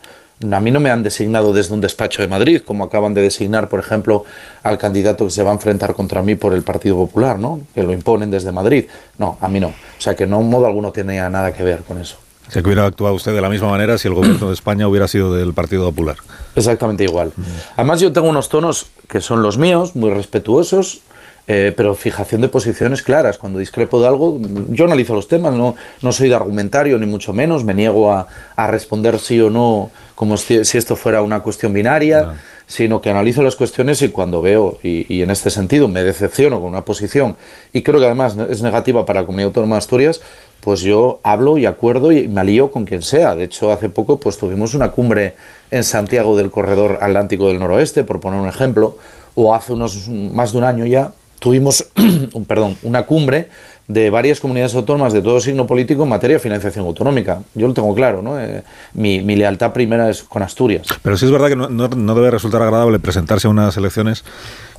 [0.53, 3.69] A mí no me han designado desde un despacho de Madrid, como acaban de designar,
[3.69, 4.25] por ejemplo,
[4.63, 7.61] al candidato que se va a enfrentar contra mí por el Partido Popular, ¿no?
[7.75, 8.85] Que lo imponen desde Madrid.
[9.19, 9.69] No, a mí no.
[9.69, 12.19] O sea que no, en modo alguno tenía nada que ver con eso.
[12.49, 15.07] Se que hubiera actuado usted de la misma manera si el gobierno de España hubiera
[15.07, 16.17] sido del Partido Popular.
[16.55, 17.33] Exactamente igual.
[17.77, 21.03] Además, yo tengo unos tonos que son los míos, muy respetuosos,
[21.51, 23.39] eh, pero fijación de posiciones claras.
[23.39, 27.33] Cuando discrepo de algo, yo analizo los temas, no, no soy de argumentario, ni mucho
[27.33, 31.41] menos, me niego a, a responder sí o no como si, si, esto fuera una
[31.41, 32.35] cuestión binaria,
[32.67, 36.61] sino que analizo las cuestiones y cuando veo, y, y, en este sentido me decepciono
[36.61, 37.37] con una posición,
[37.73, 40.21] y creo que además es negativa para la Comunidad Autónoma de Asturias,
[40.61, 43.35] pues yo hablo y acuerdo y me alío con quien sea.
[43.35, 45.35] De hecho, hace poco pues tuvimos una cumbre
[45.71, 48.99] en Santiago del Corredor Atlántico del Noroeste, por poner un ejemplo,
[49.35, 51.87] o hace unos más de un año ya tuvimos
[52.33, 53.49] un, perdón, una cumbre
[53.89, 57.43] de varias comunidades autónomas de todo signo político en materia de financiación autonómica.
[57.55, 58.39] Yo lo tengo claro, ¿no?
[58.39, 58.63] Eh,
[58.93, 60.87] mi, mi, lealtad primera es con Asturias.
[61.03, 64.25] Pero sí es verdad que no, debe resultar agradable presentarse a unas elecciones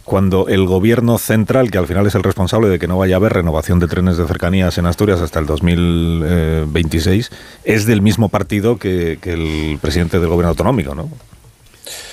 [0.04, 3.18] cuando el gobierno central, que al final es el responsable de que no vaya a
[3.18, 7.32] haber renovación de trenes de cercanías en Asturias hasta el 2026,
[7.64, 11.10] es del mismo partido que, que el presidente del gobierno autonómico, ¿no?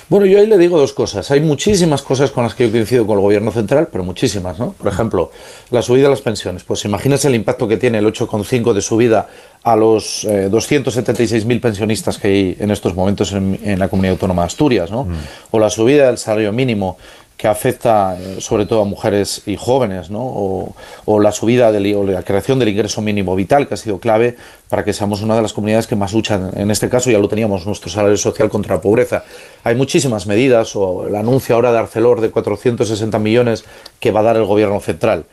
[0.08, 1.28] Bueno, yo ahí le digo dos cosas.
[1.32, 4.72] Hay muchísimas cosas con las que yo coincido con el gobierno central, pero muchísimas, ¿no?
[4.72, 5.32] Por ejemplo,
[5.70, 6.62] la subida de las pensiones.
[6.62, 9.28] Pues imagínese el impacto que tiene el 8,5 de subida
[9.64, 14.42] a los eh, 276.000 pensionistas que hay en estos momentos en, en la comunidad autónoma
[14.42, 15.08] de Asturias, ¿no?
[15.50, 16.98] O la subida del salario mínimo
[17.36, 20.20] que afecta eh, sobre todo a mujeres y jóvenes, ¿no?
[20.22, 24.36] o, la subida del, o la creación del ingreso mínimo vital, que ha sido clave
[24.68, 26.50] para que seamos una de las comunidades que más luchan.
[26.56, 29.24] En este caso ya lo teníamos, nuestro salario social contra la pobreza.
[29.64, 33.64] Hay muchísimas medidas, o el anuncio ahora de Arcelor de 460 millones
[34.00, 35.24] que va a dar el gobierno central.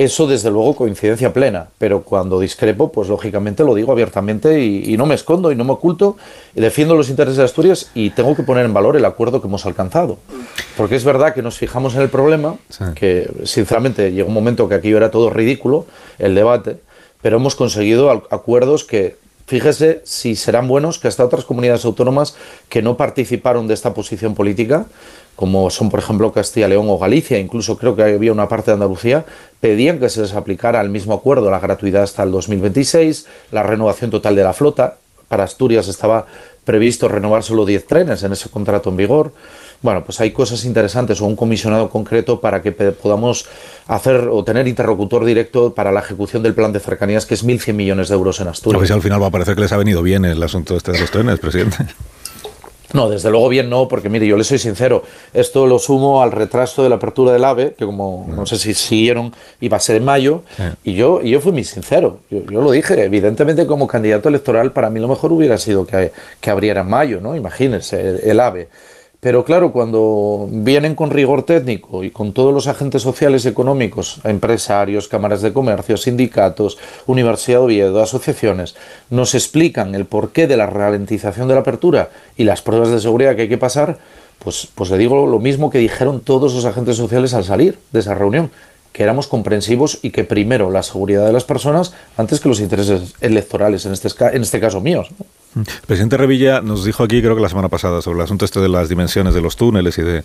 [0.00, 4.96] Eso, desde luego, coincidencia plena, pero cuando discrepo, pues lógicamente lo digo abiertamente y, y,
[4.96, 6.16] no me escondo y no me oculto,
[6.54, 9.66] defiendo los intereses de Asturias y tengo que poner en valor el acuerdo que hemos
[9.66, 10.16] alcanzado.
[10.78, 12.84] Porque es verdad que nos fijamos en el problema, sí.
[12.94, 15.84] que sinceramente llegó un momento que aquello era todo ridículo,
[16.18, 16.78] el debate,
[17.20, 19.18] pero hemos conseguido acuerdos que
[19.50, 22.36] Fíjese si serán buenos que hasta otras comunidades autónomas
[22.68, 24.86] que no participaron de esta posición política,
[25.36, 28.74] como son por ejemplo Castilla León o Galicia, incluso creo que había una parte de
[28.74, 29.24] Andalucía,
[29.60, 34.10] pedían que se les aplicara el mismo acuerdo, la gratuidad hasta el 2026, la renovación
[34.10, 34.96] total de la flota.
[35.28, 36.26] Para Asturias estaba
[36.64, 39.32] previsto renovar solo 10 trenes en ese contrato en vigor.
[39.82, 43.46] Bueno, pues hay cosas interesantes o un comisionado concreto para que podamos
[43.86, 47.72] hacer o tener interlocutor directo para la ejecución del plan de cercanías, que es 1.100
[47.72, 48.76] millones de euros en Asturias.
[48.76, 50.76] A ver si al final va a parecer que les ha venido bien el asunto
[50.76, 51.76] este de los trenes, presidente.
[52.92, 56.32] No, desde luego bien no, porque mire, yo le soy sincero, esto lo sumo al
[56.32, 59.96] retraso de la apertura del AVE, que como no sé si siguieron, iba a ser
[59.96, 60.42] en mayo,
[60.82, 64.72] y yo y yo fui muy sincero, yo, yo, lo dije, evidentemente como candidato electoral
[64.72, 67.36] para mí lo mejor hubiera sido que, que abriera en mayo, ¿no?
[67.36, 68.68] Imagínense, el, el AVE.
[69.20, 74.22] Pero claro, cuando vienen con rigor técnico y con todos los agentes sociales y económicos,
[74.24, 78.76] empresarios, cámaras de comercio, sindicatos, Universidad de Oviedo, asociaciones,
[79.10, 82.08] nos explican el porqué de la ralentización de la apertura
[82.38, 83.98] y las pruebas de seguridad que hay que pasar,
[84.38, 88.00] pues, pues le digo lo mismo que dijeron todos los agentes sociales al salir de
[88.00, 88.50] esa reunión,
[88.92, 93.14] que éramos comprensivos y que primero la seguridad de las personas antes que los intereses
[93.20, 95.08] electorales, en este, en este caso míos.
[95.18, 95.26] ¿no?
[95.56, 98.60] El presidente Revilla nos dijo aquí, creo que la semana pasada, sobre el asunto este
[98.60, 100.22] de las dimensiones de los túneles y de,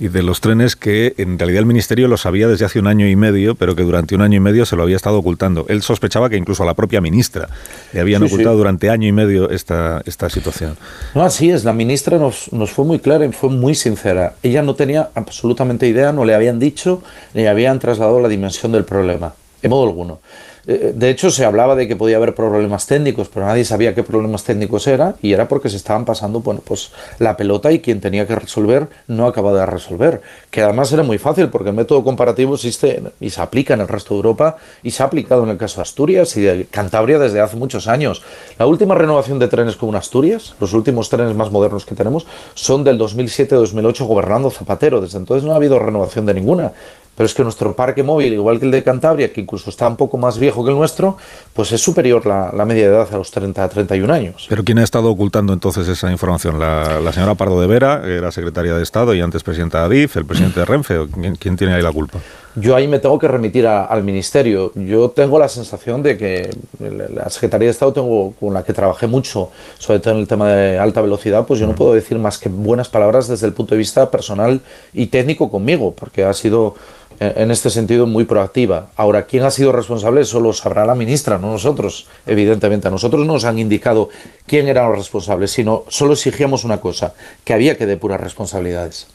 [0.00, 3.06] y de los trenes, que en realidad el Ministerio lo sabía desde hace un año
[3.06, 5.66] y medio, pero que durante un año y medio se lo había estado ocultando.
[5.68, 7.50] Él sospechaba que incluso a la propia ministra
[7.92, 8.58] le habían sí, ocultado sí.
[8.58, 10.78] durante año y medio esta, esta situación.
[11.14, 11.64] No, así es.
[11.64, 14.36] La ministra nos, nos fue muy clara y fue muy sincera.
[14.42, 17.02] Ella no tenía absolutamente idea, no le habían dicho,
[17.34, 20.18] ni habían trasladado la dimensión del problema, de modo alguno.
[20.64, 24.44] De hecho, se hablaba de que podía haber problemas técnicos, pero nadie sabía qué problemas
[24.44, 28.28] técnicos era y era porque se estaban pasando bueno, pues, la pelota y quien tenía
[28.28, 30.22] que resolver no acababa de resolver.
[30.52, 33.88] Que además era muy fácil porque el método comparativo existe y se aplica en el
[33.88, 37.18] resto de Europa y se ha aplicado en el caso de Asturias y de Cantabria
[37.18, 38.22] desde hace muchos años.
[38.56, 42.24] La última renovación de trenes con Asturias, los últimos trenes más modernos que tenemos,
[42.54, 45.00] son del 2007-2008 gobernando Zapatero.
[45.00, 46.72] Desde entonces no ha habido renovación de ninguna.
[47.16, 49.96] Pero es que nuestro parque móvil, igual que el de Cantabria, que incluso está un
[49.96, 51.16] poco más viejo que el nuestro,
[51.52, 54.46] pues es superior la, la media de edad a los 30 a 31 años.
[54.48, 56.58] ¿Pero quién ha estado ocultando entonces esa información?
[56.58, 59.84] ¿La, la señora Pardo de Vera, que era secretaria de Estado y antes presidenta de
[59.84, 60.98] ADIF, el presidente de Renfe?
[61.12, 62.18] ¿Quién, quién tiene ahí la culpa?
[62.54, 64.72] Yo ahí me tengo que remitir a, al ministerio.
[64.74, 69.06] Yo tengo la sensación de que la Secretaría de Estado tengo, con la que trabajé
[69.06, 72.36] mucho, sobre todo en el tema de alta velocidad, pues yo no puedo decir más
[72.38, 74.60] que buenas palabras desde el punto de vista personal
[74.92, 76.74] y técnico conmigo, porque ha sido
[77.20, 78.88] en este sentido muy proactiva.
[78.96, 80.22] Ahora, ¿quién ha sido responsable?
[80.22, 82.88] Eso lo sabrá la ministra, no nosotros, evidentemente.
[82.88, 84.08] A nosotros no nos han indicado
[84.46, 89.06] quién eran los responsables, sino solo exigíamos una cosa, que había que depurar responsabilidades.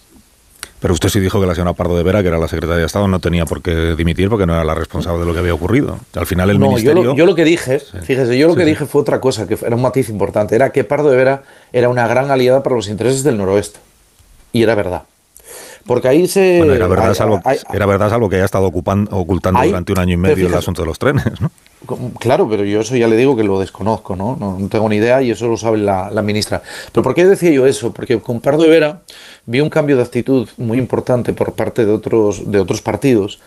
[0.79, 2.85] Pero usted sí dijo que la señora Pardo de Vera, que era la secretaria de
[2.85, 5.53] Estado, no tenía por qué dimitir porque no era la responsable de lo que había
[5.53, 5.99] ocurrido.
[6.13, 7.01] Al final el no, ministerio...
[7.03, 7.97] Yo lo, yo lo que dije, sí.
[8.03, 8.69] fíjese, yo lo sí, que sí.
[8.69, 10.53] dije fue otra cosa, que era un matiz importante.
[10.53, 11.43] Era que Pardo de Vera
[11.73, 13.79] era una gran aliada para los intereses del noroeste.
[14.53, 15.03] Y era verdad.
[15.87, 16.59] Porque ahí se...
[16.59, 19.69] Bueno, era verdad, hay, salvo, hay, era verdad salvo que haya estado ocupando, ocultando hay,
[19.69, 21.49] durante un año y medio fíjate, el asunto de los trenes, ¿no?
[22.19, 24.35] Claro, pero yo eso ya le digo que lo desconozco, ¿no?
[24.37, 26.61] No, no tengo ni idea y eso lo sabe la, la, ministra.
[26.91, 27.93] Pero ¿por qué decía yo eso?
[27.93, 29.01] Porque con Pardo de Vera
[29.45, 33.39] vi un cambio de actitud muy importante por parte de otros, de otros partidos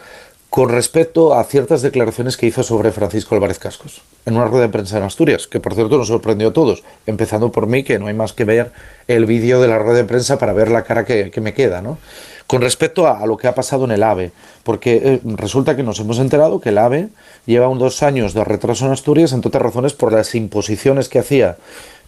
[0.50, 4.72] con respecto a ciertas declaraciones que hizo sobre Francisco Álvarez Cascos en una rueda de
[4.72, 8.08] prensa en Asturias, que por cierto nos sorprendió a todos, empezando por mí, que no
[8.08, 8.72] hay más que ver
[9.06, 11.80] el vídeo de la rueda de prensa para ver la cara que, que me queda,
[11.80, 11.98] ¿no?
[12.50, 14.32] Con respecto a, lo que ha pasado en el AVE,
[14.64, 17.06] porque eh, resulta que nos hemos enterado que el AVE
[17.46, 21.20] lleva unos dos años de retraso en Asturias, entre otras razones por las imposiciones que
[21.20, 21.58] hacía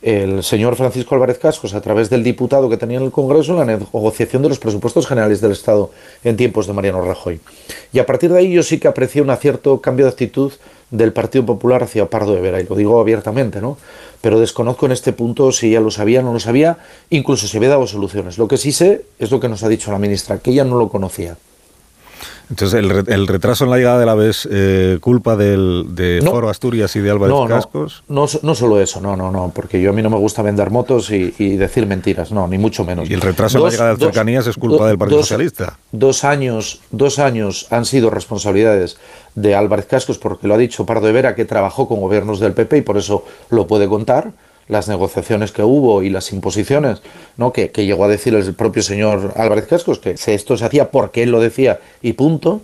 [0.02, 3.58] el señor Francisco Álvarez Cascos a través del diputado que tenía en el Congreso en
[3.58, 5.92] la negociación de los presupuestos generales del Estado
[6.24, 7.38] en tiempos de Mariano Rajoy.
[7.92, 10.54] Y a partir de ahí yo sí que aprecié un cierto cambio de actitud
[10.92, 13.78] del Partido Popular hacia Pardo de Vera, y lo digo abiertamente, ¿no?
[14.20, 16.78] Pero desconozco en este punto si ella lo sabía o no lo sabía,
[17.10, 18.38] incluso si había dado soluciones.
[18.38, 20.76] Lo que sí sé es lo que nos ha dicho la ministra, que ella no
[20.76, 21.36] lo conocía.
[22.52, 22.78] Entonces,
[23.08, 27.00] ¿el, retraso en la llegada de la vez eh, culpa del, de Foro Asturias y
[27.00, 28.04] de Álvarez Cascos?
[28.08, 30.70] No, no, solo eso, no, no, no, porque yo a mí no me gusta vender
[30.70, 33.08] motos y, decir mentiras, no, ni mucho menos.
[33.08, 35.78] ¿Y el retraso en la llegada de cercanías es culpa del Partido Socialista?
[35.92, 38.98] Dos años, dos años han sido responsabilidades
[39.34, 42.52] de Álvarez Cascos, porque lo ha dicho Pardo de Vera, que trabajó con gobiernos del
[42.52, 44.30] PP y por eso lo puede contar
[44.68, 47.02] las negociaciones que hubo y las imposiciones,
[47.36, 47.52] ¿no?
[47.52, 51.30] que, llegó a decir el propio señor Álvarez Cascos, que esto se hacía porque él
[51.30, 52.62] lo decía y punto.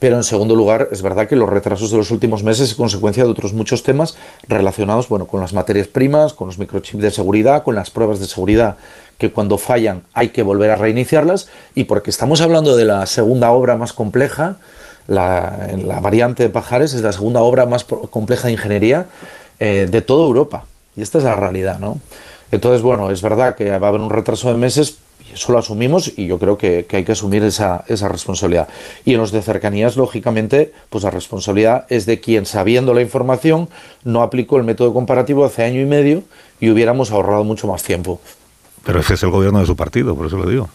[0.00, 3.24] Pero en segundo lugar, es verdad que los retrasos de los últimos meses es consecuencia
[3.24, 4.18] de otros muchos temas
[4.48, 8.26] relacionados bueno, con las materias primas, con los microchips de seguridad, con las pruebas de
[8.26, 8.76] seguridad
[9.16, 13.50] que cuando fallan hay que volver a reiniciarlas y porque estamos hablando de la segunda
[13.52, 14.56] obra más compleja,
[15.06, 15.68] la,
[16.02, 19.06] variante de Pajares es la segunda obra más compleja de ingeniería
[19.58, 20.64] eh, de toda Europa.
[20.96, 22.00] Y esta es la realidad, ¿no?
[22.50, 25.58] Entonces, bueno, es verdad que va a haber un retraso de meses, y eso lo
[25.58, 28.68] asumimos y yo creo que, hay que asumir esa, esa, responsabilidad.
[29.04, 33.68] Y en los de cercanías, lógicamente, pues la responsabilidad es de quien, sabiendo la información,
[34.04, 36.22] no aplicó el método comparativo hace año y medio
[36.60, 38.20] y hubiéramos ahorrado mucho más tiempo.
[38.84, 40.68] Pero ese es el gobierno de su partido, por eso lo digo.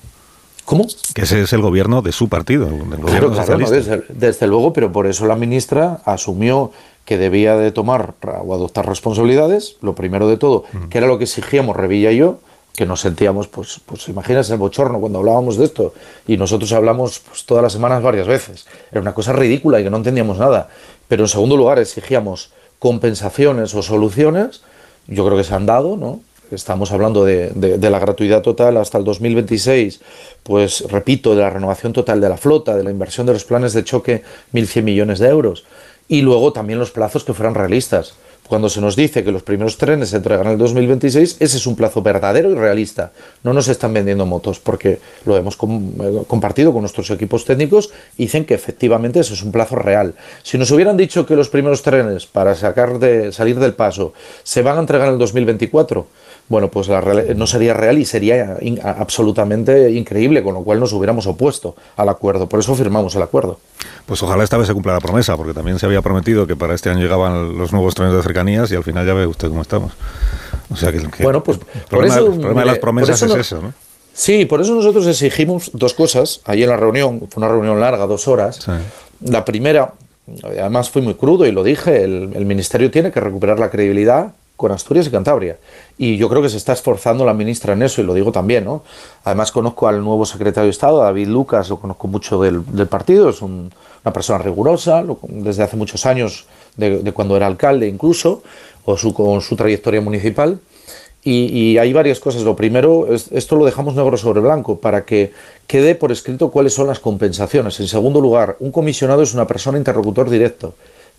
[0.65, 0.85] ¿Cómo?
[1.15, 2.69] Que ese es el gobierno de su partido,
[3.03, 6.71] claro, desde, desde, luego, pero por eso la ministra asumió
[7.09, 11.23] que debía de tomar o adoptar responsabilidades, lo primero de todo, que era lo que
[11.23, 12.37] exigíamos Revilla y yo,
[12.75, 15.95] que nos sentíamos, pues, pues imagínate el bochorno cuando hablábamos de esto,
[16.27, 18.67] y nosotros hablamos pues, todas las semanas varias veces.
[18.91, 20.69] Era una cosa ridícula y que no entendíamos nada.
[21.07, 24.61] Pero en segundo lugar exigíamos compensaciones o soluciones,
[25.07, 26.19] yo creo que se han dado, ¿no?
[26.51, 29.99] Estamos hablando de, de, la gratuidad total hasta el 2026,
[30.43, 33.73] pues repito, de la renovación total de la flota, de la inversión de los planes
[33.73, 35.65] de choque, 1.100 millones de euros
[36.09, 38.15] y luego también los plazos que fueran realistas.
[38.49, 41.67] Cuando se nos dice que los primeros trenes se entregan en el 2026, ese es
[41.67, 43.11] un plazo verdadero y realista.
[43.43, 48.45] No nos están vendiendo motos porque lo hemos eh, compartido con nuestros equipos técnicos dicen
[48.45, 50.15] que efectivamente ese es un plazo real.
[50.41, 54.63] Si nos hubieran dicho que los primeros trenes para sacar de, salir del paso se
[54.63, 56.07] van a entregar en el 2024,
[56.49, 61.75] bueno, pues no sería real y sería absolutamente increíble, con lo cual nos hubiéramos opuesto
[61.95, 62.49] al acuerdo.
[62.49, 63.59] Por eso firmamos el acuerdo.
[64.07, 66.73] Pues ojalá esta vez se cumpla la promesa, porque también se había prometido que para
[66.73, 69.61] este año llegaban los nuevos trenes de cercanías y al final ya ve usted cómo
[69.61, 69.93] estamos.
[70.71, 73.73] O sea que, bueno, pues el problema, de las promesas es eso, ¿no?
[74.11, 76.41] Sí, por eso nosotros exigimos dos cosas.
[76.45, 78.67] Allí en la reunión, fue una reunión larga, dos horas.
[79.23, 79.93] La primera,
[80.43, 84.73] además fue muy crudo y lo dije, el Ministerio tiene que recuperar la credibilidad con
[84.73, 85.57] Asturias y Cantabria.
[85.97, 88.65] Y yo creo que se está esforzando la ministra en eso, y lo digo también,
[88.65, 88.83] ¿no?
[89.23, 93.41] Además conozco al nuevo secretario de Estado, David Lucas, lo conozco mucho del, partido, es
[93.41, 96.45] una persona rigurosa, desde hace muchos años,
[96.75, 98.43] de, cuando era alcalde incluso,
[98.83, 100.59] o con su trayectoria municipal.
[101.23, 102.41] Y, hay varias cosas.
[102.43, 105.31] Lo primero, esto lo dejamos negro sobre blanco para que
[105.67, 107.79] quede por escrito cuáles son las compensaciones.
[107.79, 110.73] En segundo lugar, un comisionado es una persona interlocutor directo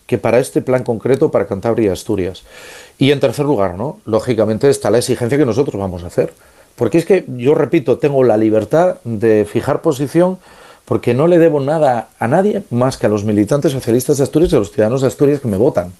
[0.05, 2.43] que para este plan concreto, para Cantabria y Asturias.
[2.97, 3.99] Y en tercer lugar, ¿no?
[4.05, 6.33] lógicamente está la exigencia que nosotros vamos a hacer.
[6.75, 10.39] Porque es que, yo repito, tengo la libertad de fijar posición
[10.85, 14.51] porque no le debo nada a nadie más que a los militantes socialistas de Asturias
[14.51, 15.93] y a los ciudadanos de Asturias que me votan.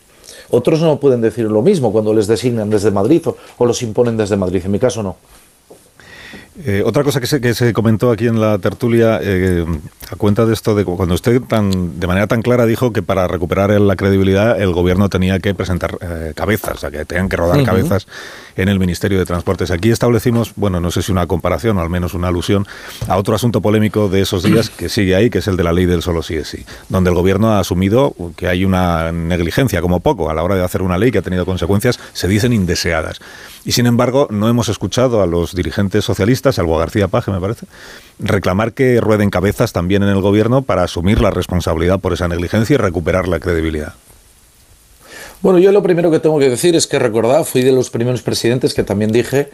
[0.49, 3.25] Otros no pueden decir lo mismo cuando les designan desde Madrid
[3.57, 4.61] o, los imponen desde Madrid.
[4.65, 5.15] En mi caso no.
[6.59, 9.65] Eh, otra cosa que se, que se comentó aquí en la tertulia, eh,
[10.11, 13.25] a cuenta de esto, de cuando usted tan, de manera tan clara dijo que para
[13.25, 17.37] recuperar la credibilidad el gobierno tenía que presentar eh, cabezas, o sea, que tenían que
[17.37, 18.05] rodar cabezas
[18.57, 19.71] en el Ministerio de Transportes.
[19.71, 22.67] Aquí establecimos, bueno, no sé si una comparación o al menos una alusión
[23.07, 25.71] a otro asunto polémico de esos días que sigue ahí, que es el de la
[25.71, 29.79] ley del solo sí es sí, donde el gobierno ha asumido que hay una negligencia,
[29.81, 32.51] como poco, a la hora de hacer una ley que ha tenido consecuencias, se dicen
[32.51, 33.21] indeseadas.
[33.63, 37.39] Y sin embargo, no hemos escuchado a los dirigentes socialistas, salvo a García Paje, me
[37.39, 37.67] parece,
[38.19, 42.73] reclamar que rueden cabezas también en el gobierno para asumir la responsabilidad por esa negligencia
[42.73, 43.93] y recuperar la credibilidad.
[45.41, 48.21] Bueno, yo lo primero que tengo que decir es que recordad, fui de los primeros
[48.21, 49.49] presidentes que también dije,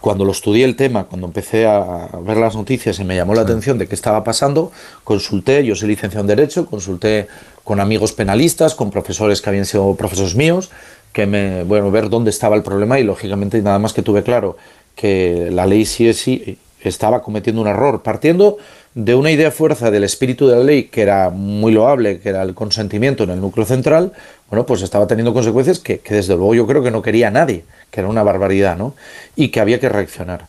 [0.00, 3.42] cuando lo estudié el tema, cuando empecé a ver las noticias y me llamó la
[3.42, 4.70] atención de qué estaba pasando,
[5.02, 7.26] consulté, yo soy licenciado en Derecho, consulté
[7.64, 10.70] con amigos penalistas, con profesores que habían sido profesores míos,
[11.12, 14.56] que me, bueno, ver dónde estaba el problema y lógicamente nada más que tuve claro
[14.94, 18.58] que la ley sí sí estaba cometiendo un error, partiendo
[18.94, 22.42] de una idea fuerza del espíritu de la ley que era muy loable, que era
[22.42, 24.12] el consentimiento en el núcleo central,
[24.48, 28.00] bueno, pues estaba teniendo consecuencias que, desde luego yo creo que no quería nadie, que
[28.00, 28.94] era una barbaridad, ¿no?
[29.34, 30.46] Y que había que reaccionar.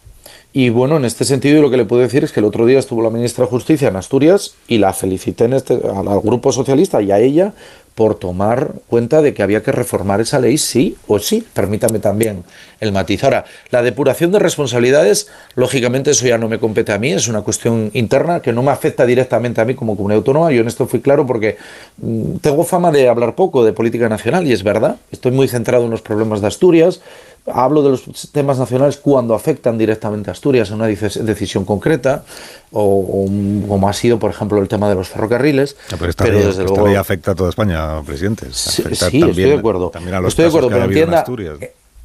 [0.53, 2.79] Y bueno, en este sentido lo que le puedo decir es que el otro día
[2.79, 7.01] estuvo la ministra de Justicia en Asturias y la felicité en este, al grupo socialista
[7.01, 7.53] y a ella
[7.95, 11.45] por tomar cuenta de que había que reformar esa ley, sí o sí.
[11.53, 12.43] Permítame también
[12.81, 13.23] el matiz.
[13.23, 17.41] Ahora, la depuración de responsabilidades, lógicamente eso ya no me compete a mí, es una
[17.41, 20.51] cuestión interna que no me afecta directamente a mí como comunidad autónoma.
[20.51, 21.57] Yo en esto fui claro porque
[21.97, 24.97] mm, tengo fama de hablar poco de política nacional y es verdad.
[25.11, 26.99] Estoy muy centrado en los problemas de Asturias,
[27.47, 32.23] hablo de los temas nacionales cuando afectan directamente a Asturias en una decisión concreta,
[32.71, 33.27] o,
[33.67, 35.75] como ha sido, por ejemplo, el tema de los ferrocarriles.
[35.89, 38.47] pero esta, ley, desde luego, afecta a toda España, presidente.
[38.51, 39.91] sí, estoy de acuerdo.
[40.27, 41.25] estoy de acuerdo, pero entienda,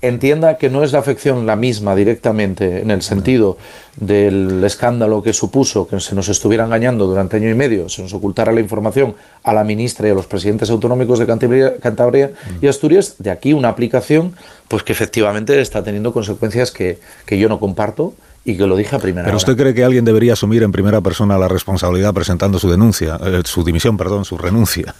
[0.02, 3.58] entienda que no es la afección la misma directamente en el sentido
[3.96, 8.14] del escándalo que supuso que se nos estuviera engañando durante año y medio, se nos
[8.14, 12.30] ocultara la información a la ministra y a los presidentes autonómicos de Cantabria,
[12.62, 14.34] y Asturias, de aquí una aplicación
[14.68, 18.96] pues que efectivamente está teniendo consecuencias que, que yo no comparto y que lo dije
[18.96, 22.58] a primera ¿Pero usted cree que alguien debería asumir en primera persona la responsabilidad presentando
[22.58, 24.94] su denuncia, eh, su dimisión, perdón, su renuncia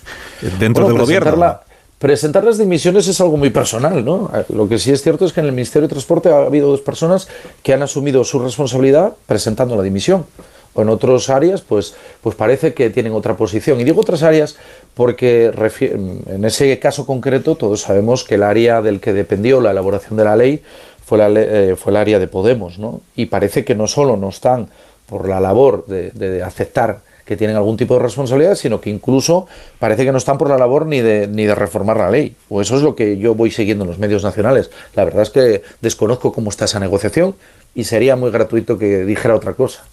[0.59, 1.61] dentro del gobierno?
[2.01, 4.31] Presentar las dimisiones es algo muy personal, ¿no?
[4.49, 6.81] Lo que sí es cierto es que en el Ministerio de Transporte ha habido dos
[6.81, 7.29] personas
[7.63, 10.25] que han asumido su responsabilidad presentando la dimisión.
[10.73, 13.79] O en otras áreas, pues, pues parece que tienen otra posición.
[13.81, 14.57] Y digo otras áreas
[14.95, 20.17] porque en ese caso concreto todos sabemos que el área del que dependió la elaboración
[20.17, 20.63] de la ley
[21.05, 23.03] fue, la, eh, fue el área de Podemos, ¿no?
[23.15, 24.71] Y parece que no solo no están
[25.05, 29.47] por la labor de, de aceptar que tienen algún tipo de responsabilidad, sino que incluso
[29.79, 32.35] parece que no están por la labor ni de, ni de reformar la ley.
[32.49, 34.73] O eso es lo que yo voy siguiendo en los medios nacionales.
[34.97, 37.37] La verdad es que desconozco cómo está esa negociación
[37.73, 39.85] y sería muy gratuito que dijera otra cosa.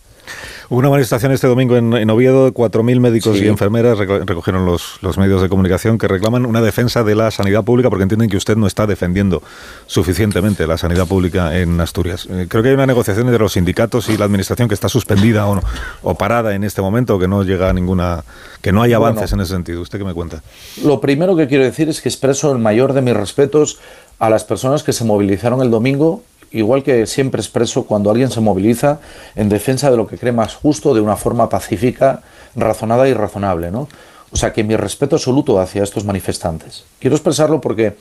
[0.70, 5.18] Hubo una manifestación este domingo en, en Oviedo, 4.000 médicos y enfermeras recogieron los, los,
[5.18, 8.58] medios de comunicación que reclaman una defensa de la sanidad pública porque entienden que usted
[8.58, 9.42] no está defendiendo
[9.86, 12.28] suficientemente la sanidad pública en Asturias.
[12.30, 15.48] Eh, creo que hay una negociación entre los sindicatos y la administración que está suspendida
[15.48, 15.62] o,
[16.04, 18.24] o parada en este momento, que no llega a ninguna,
[18.62, 19.82] que no hay avances en ese sentido.
[19.82, 20.44] ¿Usted qué me cuenta?
[20.84, 23.80] Lo primero que quiero decir es que expreso el mayor de mis respetos
[24.20, 28.42] a las personas que se movilizaron el domingo igual que siempre expreso cuando alguien se
[28.42, 29.00] moviliza
[29.36, 32.22] en defensa de lo que cree más justo de una forma pacífica,
[32.56, 33.88] razonada y razonable, ¿no?
[34.32, 36.84] O sea que mi respeto absoluto hacia estos manifestantes.
[37.00, 37.96] Quiero expresarlo porque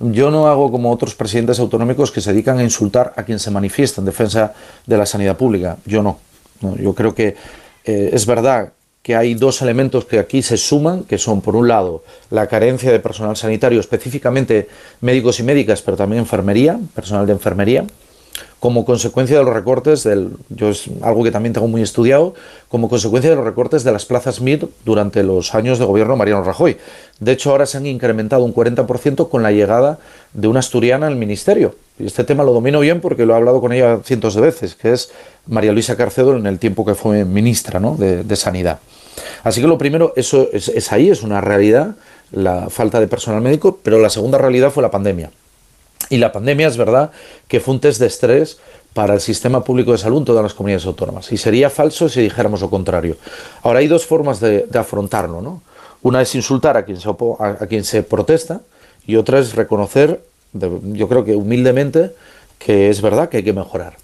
[0.00, 3.50] yo no hago como otros presidentes autonómicos que se dedican a insultar a quien se
[3.50, 4.54] manifiesta en defensa
[4.86, 5.76] de la sanidad pública.
[5.84, 6.18] Yo no.
[6.78, 7.36] yo creo que
[7.84, 8.72] eh, es verdad
[9.06, 12.90] que hay dos elementos que aquí se suman, que son, por un lado, la carencia
[12.90, 14.66] de personal sanitario, específicamente
[15.00, 17.84] médicos y médicas, pero también enfermería, personal de enfermería,
[18.58, 22.34] como consecuencia de los recortes, del, yo es algo que también tengo muy estudiado,
[22.68, 26.18] como consecuencia de los recortes de las plazas MIR durante los años de gobierno de
[26.18, 26.76] Mariano Rajoy.
[27.20, 30.00] De hecho, ahora se han incrementado un 40% con la llegada
[30.32, 31.76] de una asturiana al ministerio.
[31.96, 34.74] Y este tema lo domino bien porque lo he hablado con ella cientos de veces,
[34.74, 35.12] que es
[35.46, 37.94] María Luisa Carcedo en el tiempo que fue ministra ¿no?
[37.94, 38.80] de Sanidad.
[39.46, 41.94] Así que lo primero, eso es, ahí, es una realidad,
[42.32, 45.30] la falta de personal médico, pero la segunda realidad fue la pandemia.
[46.10, 47.12] Y la pandemia es verdad
[47.46, 48.58] que fue un test de estrés
[48.92, 51.30] para el sistema público de salud en todas las comunidades autónomas.
[51.30, 53.18] Y sería falso si dijéramos lo contrario.
[53.62, 55.40] Ahora hay dos formas de, afrontarlo.
[55.40, 55.62] ¿no?
[56.02, 58.62] Una es insultar a quien, se a, quien se protesta
[59.06, 60.22] y otra es reconocer,
[60.54, 62.10] yo creo que humildemente,
[62.58, 63.96] que es verdad que hay que mejorar.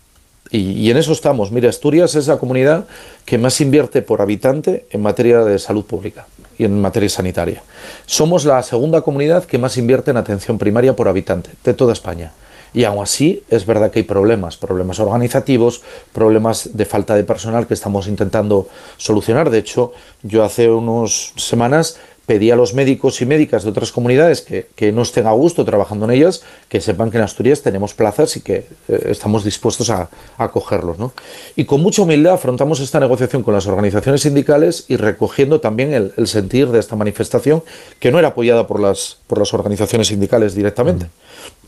[0.52, 1.50] Y, en eso estamos.
[1.50, 2.84] Mire, Asturias es la comunidad
[3.24, 6.26] que más invierte por habitante en materia de salud pública
[6.58, 7.62] y en materia sanitaria.
[8.04, 12.32] Somos la segunda comunidad que más invierte en atención primaria por habitante de toda España.
[12.74, 15.82] Y aún así es verdad que hay problemas, problemas organizativos,
[16.12, 19.48] problemas de falta de personal que estamos intentando solucionar.
[19.48, 19.92] De hecho,
[20.22, 24.92] yo hace unas semanas pedí a los médicos y médicas de otras comunidades que, que,
[24.92, 28.40] no estén a gusto trabajando en ellas, que sepan que en Asturias tenemos plazas y
[28.40, 30.08] que eh, estamos dispuestos a,
[30.38, 30.98] a cogerlos.
[30.98, 31.12] ¿no?
[31.56, 36.12] Y con mucha humildad afrontamos esta negociación con las organizaciones sindicales y recogiendo también el,
[36.16, 37.62] el sentir de esta manifestación,
[37.98, 41.06] que no era apoyada por las, por las organizaciones sindicales directamente.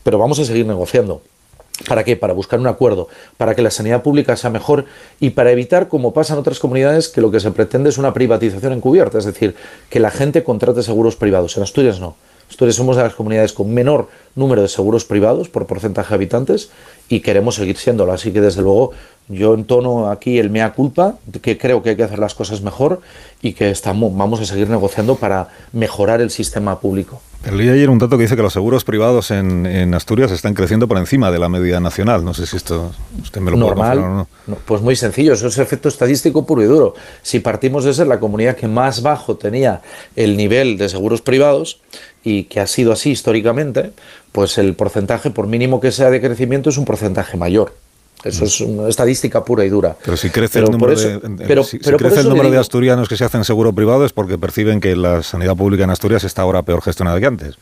[0.03, 1.21] Pero vamos a seguir negociando.
[1.87, 2.15] ¿Para qué?
[2.15, 4.85] Para buscar un acuerdo, para que la sanidad pública sea mejor
[5.19, 8.13] y para evitar, como pasa en otras comunidades, que lo que se pretende es una
[8.13, 9.55] privatización encubierta, es decir,
[9.89, 11.57] que la gente contrate seguros privados.
[11.57, 12.15] En Asturias no.
[12.49, 16.69] Asturias somos de las comunidades con menor número de seguros privados por porcentaje de habitantes
[17.09, 18.13] y queremos seguir siéndolo.
[18.13, 18.91] Así que, desde luego,
[19.27, 23.01] yo entono aquí el mea culpa, que creo que hay que hacer las cosas mejor
[23.41, 27.19] y que estamos, vamos a seguir negociando para mejorar el sistema público.
[27.51, 30.97] Leí ayer un dato que dice que los seguros privados en, Asturias están creciendo por
[30.97, 32.25] encima de la media nacional.
[32.25, 32.91] No sé si esto
[33.21, 34.15] usted me lo Normal, puede o
[34.47, 34.57] no.
[34.65, 36.95] Pues muy sencillo, eso es efecto estadístico puro y duro.
[37.21, 39.81] Si partimos de ser la comunidad que más bajo tenía
[40.15, 41.81] el nivel de seguros privados
[42.23, 43.91] y que ha sido así históricamente,
[44.31, 47.73] pues el porcentaje, por mínimo que sea de crecimiento, es un porcentaje mayor.
[48.25, 49.95] Eso es una estadística pura y dura.
[50.03, 53.43] Pero si crece el número, de, si, crece el número de asturianos que se hacen
[53.43, 57.19] seguro privado es porque perciben que la sanidad pública en Asturias está ahora peor gestionada
[57.19, 57.57] que antes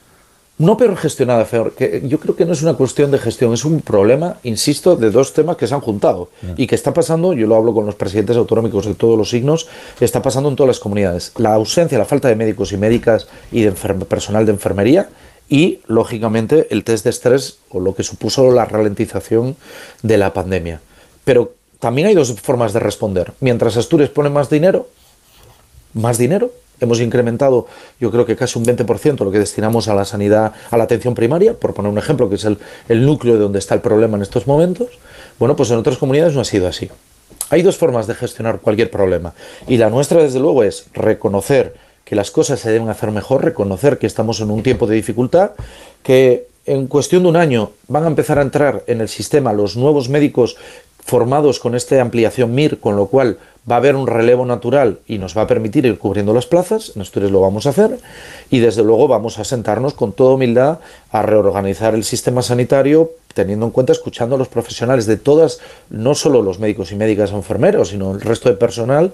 [0.60, 3.66] no peor gestionada, peor, que yo creo que no es una cuestión de gestión, es
[3.66, 7.48] un problema, insisto, de dos temas que se han juntado y que está pasando, yo
[7.48, 9.68] lo hablo con los presidentes autonómicos de todos los signos,
[10.00, 11.32] está pasando en todas las comunidades.
[11.38, 15.10] La ausencia, la falta de médicos y médicas y de personal de enfermería
[15.54, 19.56] y, lógicamente, el test de estrés o lo que supuso la ralentización
[20.02, 20.82] de la pandemia.
[21.26, 23.34] Pero también hay dos formas de responder.
[23.40, 24.88] Mientras Asturias pone más dinero,
[25.94, 27.68] más dinero, Hemos incrementado,
[28.00, 31.14] yo creo que casi un 20% lo que destinamos a la sanidad, a la atención
[31.14, 32.58] primaria, por poner un ejemplo, que es el,
[32.90, 34.90] el núcleo de donde está el problema en estos momentos.
[35.40, 36.90] Bueno, pues en otras comunidades no ha sido así.
[37.52, 39.34] Hay dos formas de gestionar cualquier problema.
[39.68, 41.76] Y la nuestra, desde luego, es reconocer
[42.06, 45.52] que las cosas se deben hacer mejor, reconocer que estamos en un tiempo de dificultad,
[46.04, 49.76] que en cuestión de un año van a empezar a entrar en el sistema los
[49.76, 50.56] nuevos médicos
[51.06, 53.38] formados con esta ampliación MIR, con lo cual
[53.70, 56.94] va a haber un relevo natural y nos va a permitir ir cubriendo las plazas,
[56.98, 57.98] Asturias lo vamos a hacer,
[58.50, 60.80] y desde luego vamos a sentarnos con toda humildad
[61.12, 66.16] a reorganizar el sistema sanitario, teniendo en cuenta, escuchando a los profesionales de todas, no
[66.16, 69.14] solo los médicos y médicas enfermeros, sino el resto de personal,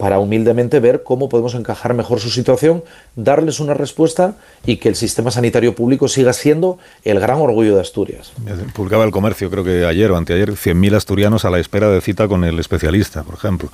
[0.00, 2.82] para humildemente ver cómo podemos encajar mejor su situación,
[3.16, 4.34] darles una respuesta
[4.64, 8.32] y que el sistema sanitario público siga siendo el gran orgullo de Asturias.
[8.72, 12.28] Publicaba el comercio, creo que ayer o anteayer, 100.000 asturianos a la espera de cita
[12.28, 13.68] con el especialista, por ejemplo.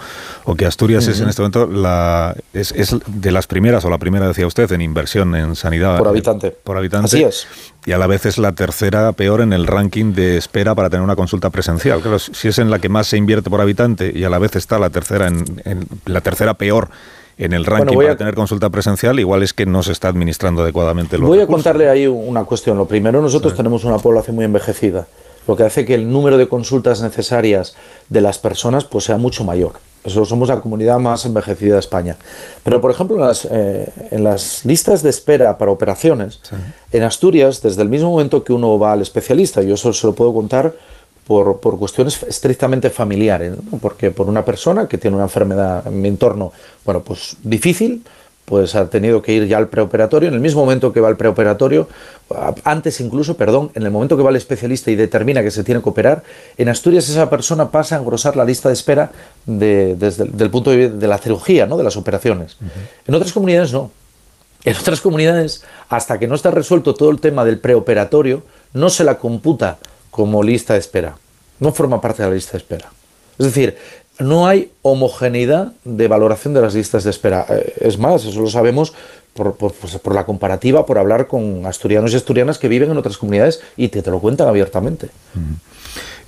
[0.44, 3.98] O que Asturias es en este momento la, es, es, de las primeras, o la
[3.98, 5.96] primera, decía usted, en inversión en sanidad.
[5.96, 6.50] Por habitante.
[6.50, 7.06] Por habitante.
[7.06, 7.46] Así es.
[7.86, 11.04] Y a la vez es la tercera peor en el ranking de espera para tener
[11.04, 12.00] una consulta presencial.
[12.00, 14.56] Claro, si es en la que más se invierte por habitante y a la vez
[14.56, 16.90] está la tercera en, en la tercera peor
[17.38, 21.18] en el ranking para tener consulta presencial, igual es que no se está administrando adecuadamente.
[21.18, 22.78] Los voy a contarle ahí una cuestión.
[22.78, 25.06] Lo primero, nosotros tenemos una población muy envejecida,
[25.46, 27.76] lo que hace que el número de consultas necesarias
[28.08, 29.72] de las personas pues sea mucho mayor.
[30.06, 32.16] Eso somos la comunidad más envejecida de España.
[32.62, 36.40] Pero, por ejemplo, en las, eh, en las listas de espera para operaciones,
[36.92, 40.14] en Asturias, desde el mismo momento que uno va al especialista, yo eso se lo
[40.14, 40.72] puedo contar
[41.26, 46.08] por, por cuestiones estrictamente familiares, porque por una persona que tiene una enfermedad en mi
[46.08, 46.52] entorno,
[46.84, 48.04] bueno, pues difícil,
[48.46, 50.28] pues ha tenido que ir ya al preoperatorio.
[50.28, 51.88] En el mismo momento que va al preoperatorio,
[52.64, 55.82] antes incluso, perdón, en el momento que va al especialista y determina que se tiene
[55.82, 56.22] que operar,
[56.56, 59.10] en Asturias esa persona pasa a engrosar la lista de espera
[59.44, 61.76] desde el del punto de vista de la cirugía, ¿no?
[61.76, 62.56] de las operaciones.
[63.06, 63.90] En otras comunidades no.
[64.64, 68.42] En otras comunidades, hasta que no está resuelto todo el tema del preoperatorio,
[68.72, 69.78] no se la computa
[70.10, 71.18] como lista de espera.
[71.58, 72.90] No forma parte de la lista de espera.
[73.38, 73.76] Es decir,
[74.18, 77.46] no hay homogeneidad de valoración de las listas de espera.
[77.48, 78.94] Eh, es más, eso lo sabemos
[79.34, 83.18] por, pues, por, la comparativa, por hablar con asturianos y asturianas que viven en otras
[83.18, 85.10] comunidades y te, te lo cuentan abiertamente.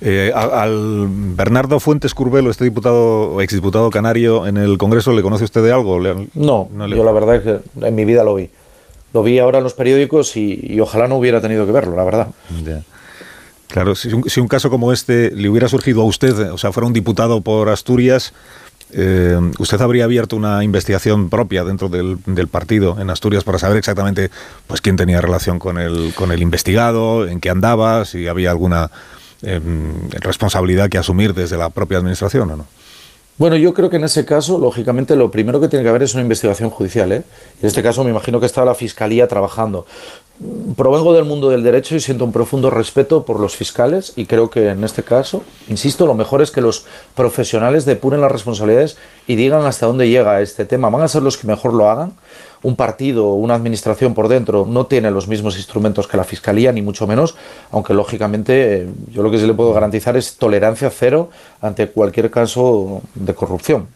[0.01, 5.63] Eh, al Bernardo Fuentes Curbelo, este diputado exdiputado canario en el Congreso, ¿le conoce usted
[5.63, 5.99] de algo?
[5.99, 8.49] no, yo la verdad es que en mi vida lo vi.
[9.11, 12.27] Lo vi ahora en los periódicos y, ojalá no hubiera tenido que verlo, la verdad.
[13.69, 16.93] Claro, si un, caso como este le hubiera surgido a usted, o sea, fuera un
[16.93, 18.33] diputado por Asturias,
[18.91, 22.17] eh, ¿usted habría abierto una investigación propia dentro del,
[22.47, 24.31] partido en Asturias para saber exactamente
[24.65, 28.89] pues quién tenía relación con el, con el investigado, en qué andaba, si había alguna
[29.43, 32.65] em, responsabilidad que asumir desde la propia administración o no?
[33.39, 36.13] Bueno, yo creo que en ese caso, lógicamente, lo primero que tiene que haber es
[36.13, 37.09] una investigación judicial.
[37.13, 37.23] ¿eh?
[37.61, 39.85] En este caso, me imagino que estaba la Fiscalía trabajando
[40.77, 44.49] provengo del mundo del derecho y siento un profundo respeto por los fiscales y creo
[44.49, 49.35] que en este caso, insisto, lo mejor es que los profesionales depuren las responsabilidades y
[49.35, 50.89] digan hasta dónde llega este tema.
[50.89, 52.13] Van a ser los que mejor lo hagan.
[52.61, 56.71] Un partido o una administración por dentro no tiene los mismos instrumentos que la fiscalía,
[56.71, 57.35] ni mucho menos,
[57.71, 61.29] aunque lógicamente eh, yo lo que sí le puedo garantizar es tolerancia cero
[61.61, 63.87] ante cualquier caso de corrupción.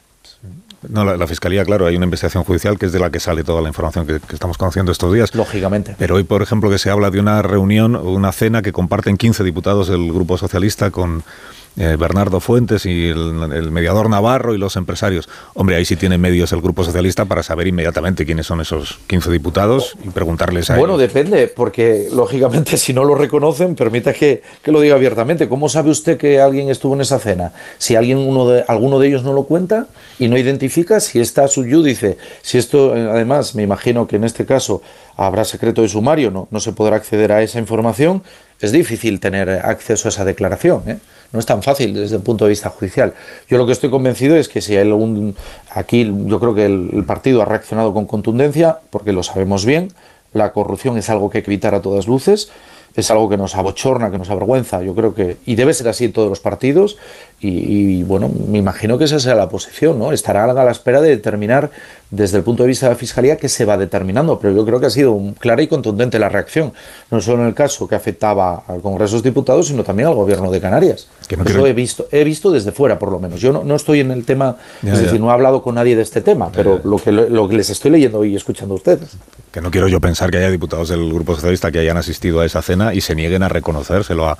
[0.90, 3.62] No, la, Fiscalía, claro, hay una investigación judicial que es de la que sale toda
[3.62, 5.34] la información que, estamos conociendo estos días.
[5.34, 5.96] Lógicamente.
[5.98, 9.44] Pero hoy, por ejemplo, que se habla de una reunión, una cena que comparten 15
[9.44, 11.24] diputados del Grupo Socialista con
[11.78, 15.28] eh, Bernardo Fuentes y el, mediador Navarro y los empresarios.
[15.54, 19.32] Hombre, ahí sí tiene medios el Grupo Socialista para saber inmediatamente quiénes son esos 15
[19.32, 24.72] diputados y preguntarles a Bueno, depende, porque lógicamente si no lo reconocen, permita que, que,
[24.72, 25.50] lo diga abiertamente.
[25.50, 27.54] ¿Cómo sabe usted que alguien estuvo en esa cena?
[27.78, 29.88] Si alguien uno de, alguno de ellos no lo cuenta
[30.20, 34.24] y no identifica, si está su dice, si esto, eh, además, me imagino que en
[34.24, 34.82] este caso
[35.16, 38.24] habrá secreto de sumario, no, no se podrá acceder a esa información,
[38.60, 40.84] es difícil tener acceso a esa declaración.
[40.88, 40.98] ¿eh?
[41.34, 43.14] No es tan fácil desde el punto de vista judicial.
[43.50, 45.36] Yo lo que estoy convencido es que si hay algún.
[45.72, 49.92] Aquí yo creo que el, partido ha reaccionado con contundencia, porque lo sabemos bien.
[50.32, 52.52] La corrupción es algo que hay que evitar a todas luces.
[52.96, 54.84] es algo que nos abochorna, que nos avergüenza.
[54.84, 56.98] Yo creo que, y debe ser así en todos los partidos,
[57.46, 60.14] y, bueno, me imagino que esa sea la posición, ¿no?
[60.14, 61.72] Estará a la espera de determinar
[62.10, 64.80] desde el punto de vista de la Fiscalía qué se va determinando, pero yo creo
[64.80, 66.72] que ha sido clara y contundente la reacción,
[67.12, 70.16] no solo en el caso que afectaba al Congreso de los Diputados, sino también al
[70.16, 71.08] Gobierno de Canarias.
[71.28, 73.42] Que no Eso he visto, he visto desde fuera, por lo menos.
[73.42, 76.22] Yo no, estoy en el tema, es decir, no he hablado con nadie de este
[76.22, 79.18] tema, pero lo que, lo que les estoy leyendo y escuchando a ustedes.
[79.52, 82.46] Que no quiero yo pensar que haya diputados del Grupo Socialista que hayan asistido a
[82.46, 84.38] esa cena y se nieguen a reconocérselo a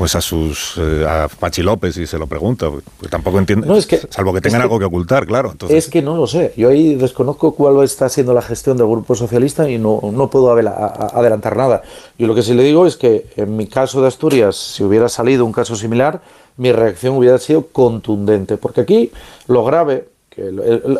[0.00, 3.76] pues a sus eh, a Pachi López y se lo pregunta, pues tampoco entiende, no,
[3.76, 5.50] es que, salvo que tengan algo que ocultar, claro.
[5.52, 5.76] Entonces...
[5.76, 6.54] Es que no lo sé.
[6.56, 10.52] Yo ahí desconozco cuál está siendo la gestión del Grupo Socialista y no, no puedo
[10.52, 11.82] adelantar nada.
[12.18, 15.10] Yo lo que sí le digo es que en mi caso de Asturias, si hubiera
[15.10, 16.22] salido un caso similar,
[16.56, 19.12] mi reacción hubiera sido contundente, porque aquí
[19.48, 20.50] lo grave, que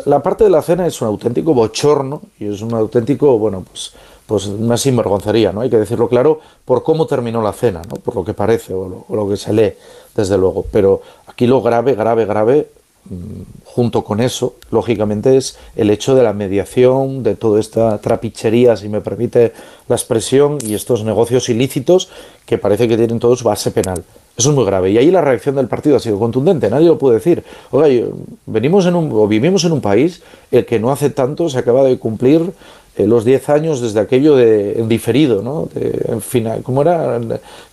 [0.05, 3.93] la parte de la cena es un auténtico bochorno y es un auténtico, bueno, pues
[4.31, 5.59] pues una sinvergoncería, ¿no?
[5.59, 7.95] Hay que decirlo claro por cómo terminó la cena, ¿no?
[7.97, 9.73] Por lo que parece o lo, que se lee,
[10.15, 10.65] desde luego.
[10.71, 12.69] Pero aquí lo grave, grave, grave,
[13.09, 18.77] mm, junto con eso, lógicamente, es el hecho de la mediación, de toda esta trapichería,
[18.77, 19.51] si me permite
[19.89, 22.07] la expresión, y estos negocios ilícitos
[22.45, 24.01] que parece que tienen todos base penal.
[24.37, 24.91] Eso es muy grave.
[24.91, 27.43] Y ahí la reacción del partido ha sido contundente, nadie lo puede decir.
[27.69, 28.07] Oiga,
[28.45, 31.83] venimos en un, o vivimos en un país el que no hace tanto se acaba
[31.83, 32.53] de cumplir
[32.97, 35.69] eh, los 10 años desde aquello de en diferido, ¿no?
[35.73, 37.19] De, final, ¿Cómo era?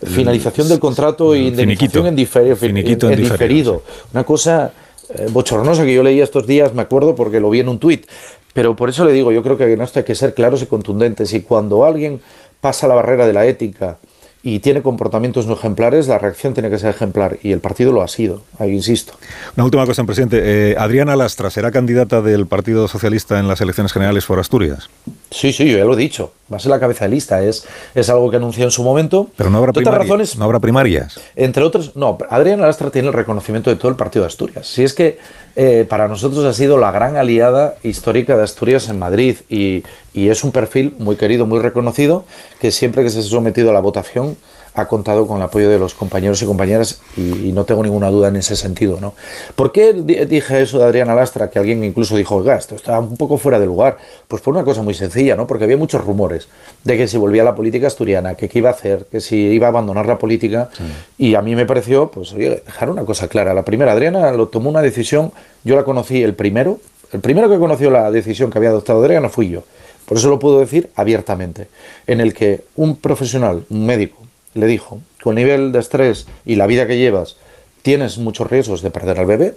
[0.04, 3.82] Finalización del contrato y indemnización en, en, diferido.
[4.12, 4.72] Una cosa
[5.10, 8.06] eh, bochornosa que yo leía estos días, me acuerdo, porque lo vi en un tuit.
[8.52, 10.66] Pero por eso le digo, yo creo que en esto hay que ser claros y
[10.66, 11.32] contundentes.
[11.32, 12.20] Y cuando alguien
[12.60, 13.98] pasa la barrera de la ética
[14.42, 18.02] y tiene comportamientos no ejemplares, la reacción tiene que ser ejemplar y el partido lo
[18.02, 19.14] ha sido, ahí insisto.
[19.56, 20.40] Una última cosa, presidente.
[20.42, 24.88] Eh, Adriana Lastra será candidata del Partido Socialista en las elecciones generales por Asturias.
[25.30, 26.32] Sí, sí, yo ya lo he dicho.
[26.50, 27.42] Va a ser la cabeza de lista.
[27.42, 29.28] Es, es algo que anunció en su momento.
[29.36, 31.20] Pero no habrá, primarias, no habrá primarias.
[31.36, 32.16] Entre otros, no.
[32.30, 34.66] Adriana Lastra tiene el reconocimiento de todo el partido de Asturias.
[34.66, 35.18] Si es que
[35.56, 39.82] eh, para nosotros ha sido la gran aliada histórica de Asturias en Madrid y,
[40.14, 42.24] y es un perfil muy querido, muy reconocido,
[42.60, 44.36] que siempre que se ha sometido a la votación
[44.80, 48.28] ha contado con el apoyo de los compañeros y compañeras y, no tengo ninguna duda
[48.28, 48.98] en ese sentido.
[49.00, 49.14] ¿no?
[49.56, 53.16] ¿Por qué dije eso de Adriana Lastra, que alguien incluso dijo, oiga, esto está un
[53.16, 53.98] poco fuera de lugar?
[54.28, 55.46] Pues por una cosa muy sencilla, ¿no?
[55.46, 56.48] porque había muchos rumores
[56.84, 59.36] de que si volvía a la política asturiana, que qué iba a hacer, que si
[59.36, 60.68] iba a abandonar la política,
[61.16, 63.54] y a mí me pareció, pues oye, dejar una cosa clara.
[63.54, 65.32] La primera, Adriana lo tomó una decisión,
[65.64, 66.78] yo la conocí el primero,
[67.12, 69.64] el primero que conoció la decisión que había adoptado Adriana fui yo.
[70.04, 71.68] Por eso lo puedo decir abiertamente,
[72.06, 76.56] en el que un profesional, un médico, le dijo, con el nivel de estrés y
[76.56, 77.36] la vida que llevas,
[77.82, 79.54] tienes muchos riesgos de perder al bebé.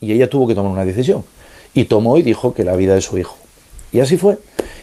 [0.00, 1.24] Y ella tuvo que tomar una decisión.
[1.74, 3.36] Y tomó y dijo que la vida de su hijo.
[3.92, 4.38] Y así fue.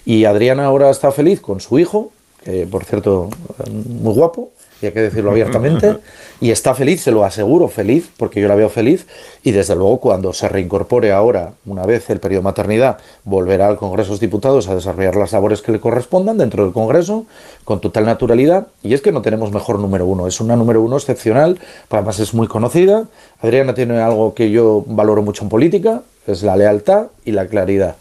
[0.06, 2.12] Y Adriana ahora está feliz con su hijo,
[2.44, 3.30] que por cierto,
[3.70, 4.52] muy guapo,
[4.82, 5.98] y hay que decirlo abiertamente,
[6.40, 9.06] y está feliz, se lo aseguro, feliz, porque yo la veo feliz,
[9.44, 13.78] y desde luego cuando se reincorpore ahora, una vez el periodo de maternidad, volverá al
[13.78, 17.26] Congreso de los Diputados a desarrollar las labores que le correspondan dentro del Congreso,
[17.66, 20.96] con total naturalidad, y es que no tenemos mejor número uno, es una número uno
[20.98, 21.60] excepcional,
[21.90, 23.06] además es muy conocida,
[23.42, 27.96] Adriana tiene algo que yo valoro mucho en política, es la lealtad y la claridad,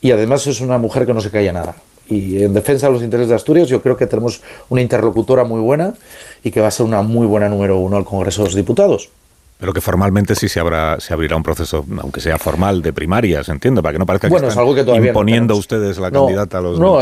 [0.00, 1.74] y además es una mujer que no se calla nada
[2.12, 5.60] y en defensa de los intereses de Asturias yo creo que tenemos una interlocutora muy
[5.60, 5.94] buena
[6.42, 9.10] y que va a ser una muy buena número uno al Congreso de los Diputados.
[9.58, 13.48] Pero que formalmente sí se, habrá, se abrirá un proceso, aunque sea formal, de primarias,
[13.48, 16.80] entiendo, para que no parezca que bueno, están que imponiendo ustedes la candidata a los
[16.80, 16.98] No,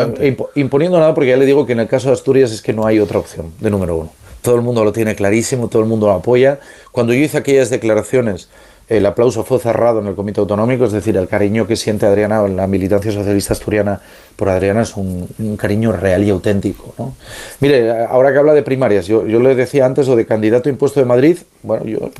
[0.55, 2.85] imponiendo nada, porque ya le digo que en el caso de Asturias es que no
[2.85, 4.13] hay otra opción de número uno.
[4.43, 6.61] Todo el mundo lo tiene clarísimo, todo el mundo lo apoya.
[6.93, 8.51] Cuando yo hice aquellas declaraciones
[8.91, 12.47] el aplauso fue cerrado en el Comité Autonómico, es decir, el cariño que siente Adriana,
[12.49, 14.01] la militancia socialista asturiana
[14.35, 16.93] por Adriana es un, cariño real y auténtico.
[16.99, 17.15] ¿no?
[17.61, 20.99] Mire, ahora que habla de primarias, yo, yo le decía antes lo de candidato impuesto
[20.99, 22.11] de Madrid, bueno, yo,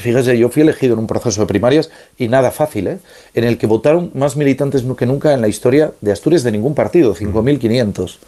[0.00, 2.98] fíjese, yo fui elegido en un proceso de primarias y nada fácil, ¿eh?
[3.34, 6.74] en el que votaron más militantes que nunca en la historia de Asturias de ningún
[6.74, 8.18] partido, 5.500.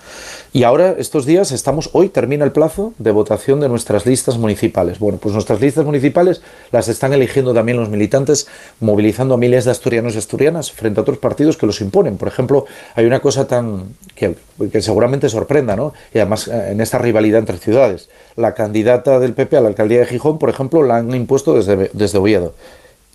[0.55, 4.99] Y ahora, estos días, estamos, hoy termina el plazo de votación de nuestras listas municipales.
[4.99, 8.47] Bueno, pues nuestras listas municipales las están eligiendo también los militantes,
[8.79, 12.19] movilizando a miles de asturianos y asturianas frente a otros partidos que los imponen.
[12.19, 14.35] Por ejemplo, hay una cosa tan que,
[14.71, 15.95] que seguramente sorprenda, ¿no?
[16.13, 18.11] Y además eh, en esta rivalidad entre ciudades.
[18.37, 21.91] La candidata del PP a la alcaldía de Gijón, por ejemplo, la han impuesto desde,
[21.93, 22.55] desde Oviedo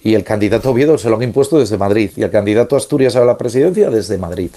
[0.04, 3.26] y el candidato Oviedo se lo han impuesto desde Madrid y el candidato Asturias a
[3.26, 4.52] la presidencia desde Madrid.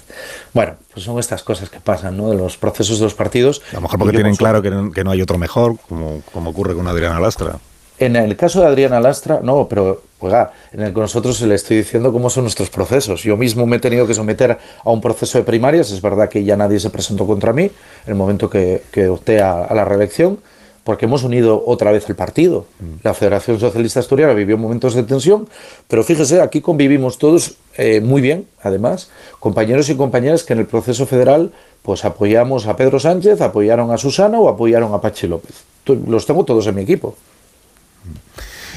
[0.53, 2.29] Bueno, pues son estas cosas que pasan, ¿no?
[2.29, 3.61] De los procesos de los partidos.
[3.71, 4.69] A lo mejor porque tienen claro que
[5.03, 7.59] no, hay otro mejor, como, como ocurre con Adriana Lastra.
[7.97, 11.77] En el caso de Adriana Lastra, no, pero oiga, en el que nosotros le estoy
[11.77, 13.21] diciendo cómo son nuestros procesos.
[13.23, 16.43] Yo mismo me he tenido que someter a un proceso de primarias, es verdad que
[16.43, 17.71] ya nadie se presentó contra mí en
[18.07, 20.39] el momento que, que opté a, a la reelección,
[20.83, 22.65] porque hemos unido otra vez el partido.
[23.03, 25.47] La Federación Socialista Asturiana vivió momentos de tensión,
[25.87, 29.09] pero fíjese, aquí convivimos todos eh, muy bien, además,
[29.39, 31.51] compañeros y compañeras que en el proceso federal
[31.81, 35.63] pues apoyamos a Pedro Sánchez, apoyaron a Susana o apoyaron a Pachi López.
[35.85, 37.15] Los tengo todos en mi equipo.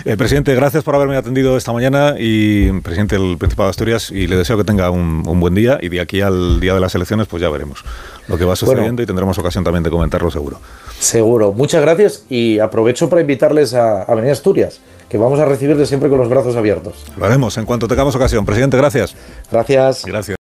[0.07, 4.26] Eh, presidente, gracias por haberme atendido esta mañana y presidente del Principado de Asturias y
[4.26, 6.94] le deseo que tenga un, un, buen día y de aquí al día de las
[6.94, 7.82] elecciones pues ya veremos
[8.28, 10.61] lo que va sucediendo bueno, y tendremos ocasión también de comentarlo seguro.
[10.98, 11.52] Seguro.
[11.52, 14.78] Muchas gracias y aprovecho para invitarles a, a venir a Asturias
[15.14, 17.06] que vamos a recibirles siempre con los brazos abiertos.
[17.16, 18.44] Lo haremos en cuanto tengamos ocasión.
[18.44, 19.14] Presidente, gracias.
[19.48, 20.04] Gracias.
[20.04, 20.36] Gracias.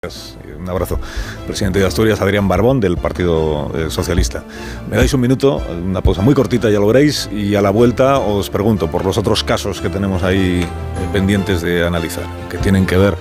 [0.59, 0.99] Un abrazo.
[1.47, 4.45] Presidente de Asturias, Adrián Barbón, del Partido eh, Socialista.
[4.89, 8.19] Me dais un minuto, una pausa muy cortita, ya lo veréis, y a la vuelta
[8.19, 10.67] os pregunto por los otros casos que tenemos ahí eh,
[11.13, 13.15] pendientes de analizar, que tienen que ver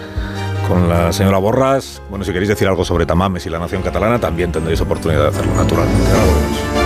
[0.70, 2.02] con la señora Borras.
[2.10, 5.28] Bueno, si queréis decir algo sobre Tamames y la nación catalana, también tendréis oportunidad de
[5.28, 6.81] hacerlo, naturalmente.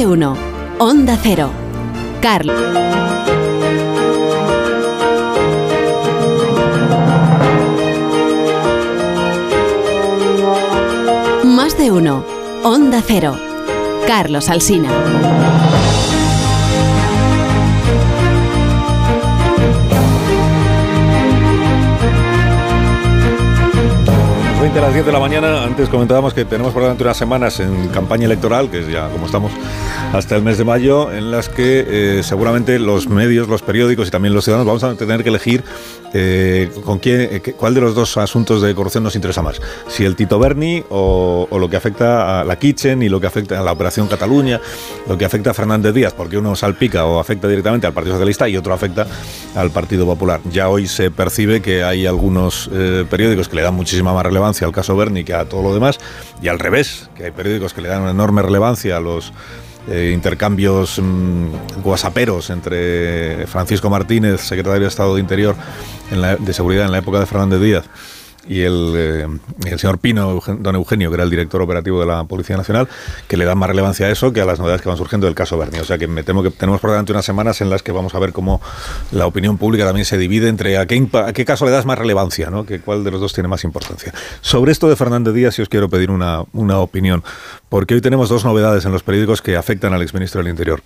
[0.00, 0.34] De uno.
[0.78, 1.50] Onda Cero.
[2.22, 2.50] Carl.
[11.44, 12.24] Más de uno.
[12.64, 13.36] Onda Cero.
[14.06, 15.49] Carlos Alsina.
[24.70, 25.64] 20 a las 10 de la mañana.
[25.64, 29.26] Antes comentábamos que tenemos por delante unas semanas en campaña electoral, que es ya como
[29.26, 29.50] estamos
[30.12, 34.10] hasta el mes de mayo, en las que eh, seguramente los medios, los periódicos y
[34.12, 35.64] también los ciudadanos vamos a tener que elegir
[36.12, 39.60] eh, con quién, eh, cuál de los dos asuntos de corrupción nos interesa más.
[39.88, 43.26] Si el Tito Berni o, o, lo que afecta a la Kitchen y lo que
[43.26, 44.60] afecta a la Operación Cataluña,
[45.08, 48.48] lo que afecta a Fernández Díaz, porque uno salpica o afecta directamente al Partido Socialista
[48.48, 49.06] y otro afecta
[49.56, 50.40] al Partido Popular.
[50.52, 52.70] Ya hoy se percibe que hay algunos
[53.08, 55.98] periódicos que le dan muchísima más relevancia al caso Berni que a todo lo demás,
[56.42, 59.32] y al revés, que hay periódicos que le dan una enorme relevancia a los
[59.88, 65.56] eh, intercambios mmm, guasaperos entre Francisco Martínez, secretario de Estado de Interior
[66.38, 67.84] de Seguridad en la época de Fernández Díaz,
[68.48, 69.26] y el, eh,
[69.66, 72.88] el, señor Pino, don Eugenio, que era el director operativo de la Policía Nacional,
[73.28, 75.34] que le dan más relevancia a eso que a las novedades que van surgiendo del
[75.34, 75.78] caso Berni.
[75.78, 78.14] O sea que me temo que tenemos por delante unas semanas en las que vamos
[78.14, 78.60] a ver cómo
[79.12, 81.98] la opinión pública también se divide entre a qué, a qué caso le das más
[81.98, 82.64] relevancia, ¿no?
[82.64, 84.12] que cuál de los dos tiene más importancia.
[84.40, 87.22] Sobre esto de Fernández Díaz, si os quiero pedir una, una opinión,
[87.68, 90.82] porque hoy tenemos dos novedades en los periódicos que afectan al exministro del Interior.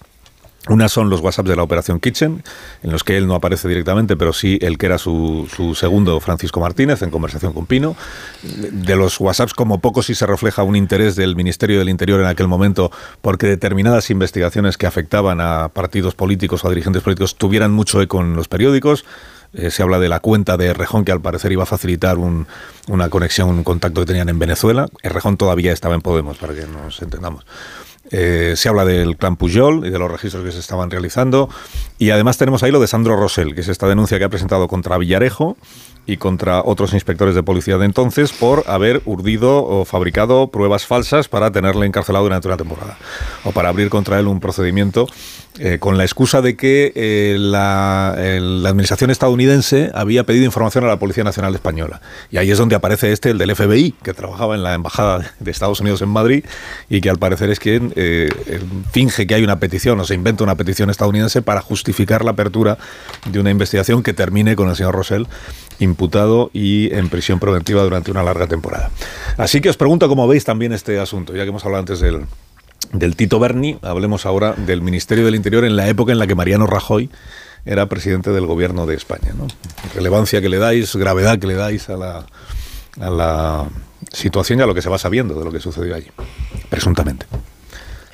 [0.68, 2.42] Una son los WhatsApp de la Operación Kitchen,
[2.82, 6.18] en los que él no aparece directamente, pero sí el que era su, su, segundo,
[6.20, 7.96] Francisco Martínez, en conversación con Pino.
[8.42, 12.26] De los WhatsApps, como poco sí se refleja un interés del Ministerio del Interior en
[12.26, 12.90] aquel momento,
[13.20, 18.22] porque determinadas investigaciones que afectaban a partidos políticos o a dirigentes políticos tuvieran mucho eco
[18.22, 19.04] en los periódicos.
[19.52, 22.46] Eh, se habla de la cuenta de Rejón, que al parecer iba a facilitar un,
[22.88, 24.88] una conexión, un contacto que tenían en Venezuela.
[25.02, 27.44] Rejón todavía estaba en Podemos, para que nos entendamos.
[28.10, 31.48] Eh, se habla del clan Pujol y de los registros que se estaban realizando.
[31.98, 34.68] Y además tenemos ahí lo de Sandro Rosell, que es esta denuncia que ha presentado
[34.68, 35.56] contra Villarejo
[36.06, 41.28] y contra otros inspectores de policía de entonces por haber urdido o fabricado pruebas falsas
[41.28, 42.98] para tenerle encarcelado durante una temporada
[43.44, 45.06] o para abrir contra él un procedimiento
[45.60, 50.82] eh, con la excusa de que eh, la, el, la, administración estadounidense había pedido información
[50.82, 52.00] a la Policía Nacional Española.
[52.32, 55.50] Y ahí es donde aparece este, el del FBI, que trabajaba en la Embajada de
[55.52, 56.44] Estados Unidos en Madrid
[56.88, 58.28] y que al parecer es quien eh,
[58.90, 62.76] finge que hay una petición o se inventa una petición estadounidense para justificar la apertura
[63.24, 65.28] de una investigación que termine con el señor Rosell
[65.78, 68.90] imputado y en prisión preventiva durante una larga temporada.
[69.36, 72.22] Así que os pregunto cómo veis también este asunto, ya que hemos hablado antes del,
[72.92, 76.34] del Tito Berni, hablemos ahora del Ministerio del Interior en la época en la que
[76.34, 77.10] Mariano Rajoy
[77.64, 79.32] era presidente del gobierno de España.
[79.36, 79.46] ¿no?
[79.94, 82.26] Relevancia que le dais, gravedad que le dais a la,
[83.00, 83.66] a la
[84.12, 86.08] situación y a lo que se va sabiendo de lo que sucedió allí,
[86.68, 87.26] presuntamente.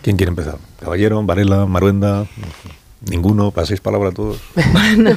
[0.02, 0.56] ¿Quién quiere empezar?
[0.80, 2.26] Caballero, Varela, Maruenda,
[3.02, 4.40] ninguno, paséis palabra a todos.
[4.72, 5.16] Bueno,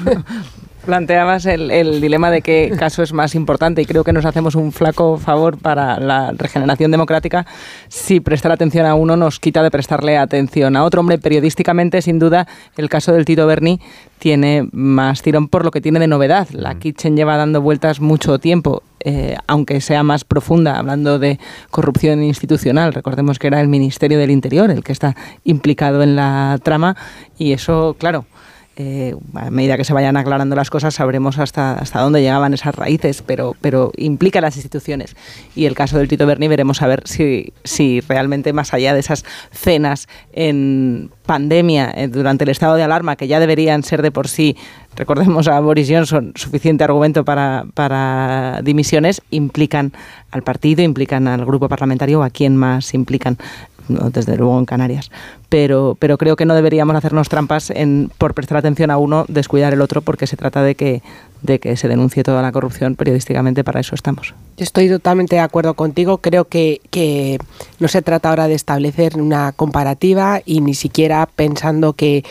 [0.83, 4.55] planteabas el, el, dilema de qué caso es más importante y creo que nos hacemos
[4.55, 7.45] un flaco favor para la regeneración democrática
[7.87, 11.01] si prestar atención a uno nos quita de prestarle atención a otro.
[11.01, 13.79] Hombre, periodísticamente, sin duda, el caso del Tito Berni
[14.19, 16.47] tiene más tirón por lo que tiene de novedad.
[16.51, 21.39] La Kitchen lleva dando vueltas mucho tiempo, eh, aunque sea más profunda, hablando de
[21.71, 22.93] corrupción institucional.
[22.93, 26.95] Recordemos que era el Ministerio del Interior el que está implicado en la trama
[27.37, 28.25] y eso, claro,
[28.75, 32.73] eh, a medida que se vayan aclarando las cosas sabremos hasta, hasta dónde llegaban esas
[32.73, 35.15] raíces, pero, pero implica las instituciones.
[35.55, 38.99] Y el caso del Tito Berni veremos a ver si, si realmente más allá de
[38.99, 44.11] esas cenas en pandemia, eh, durante el estado de alarma, que ya deberían ser de
[44.11, 44.57] por sí,
[44.95, 49.93] recordemos a Boris Johnson, suficiente argumento para, para dimisiones, implican
[50.31, 53.37] al partido, implican al grupo parlamentario o a quién más implican
[53.87, 55.11] desde luego en Canarias.
[55.49, 59.73] Pero, pero creo que no deberíamos hacernos trampas en, por prestar atención a uno, descuidar
[59.73, 61.01] el otro, porque se trata de que,
[61.41, 64.33] de que se denuncie toda la corrupción periodísticamente, para eso estamos.
[64.57, 66.17] Estoy totalmente de acuerdo contigo.
[66.19, 67.37] Creo que, que
[67.79, 72.23] no se trata ahora de establecer una comparativa y ni siquiera pensando que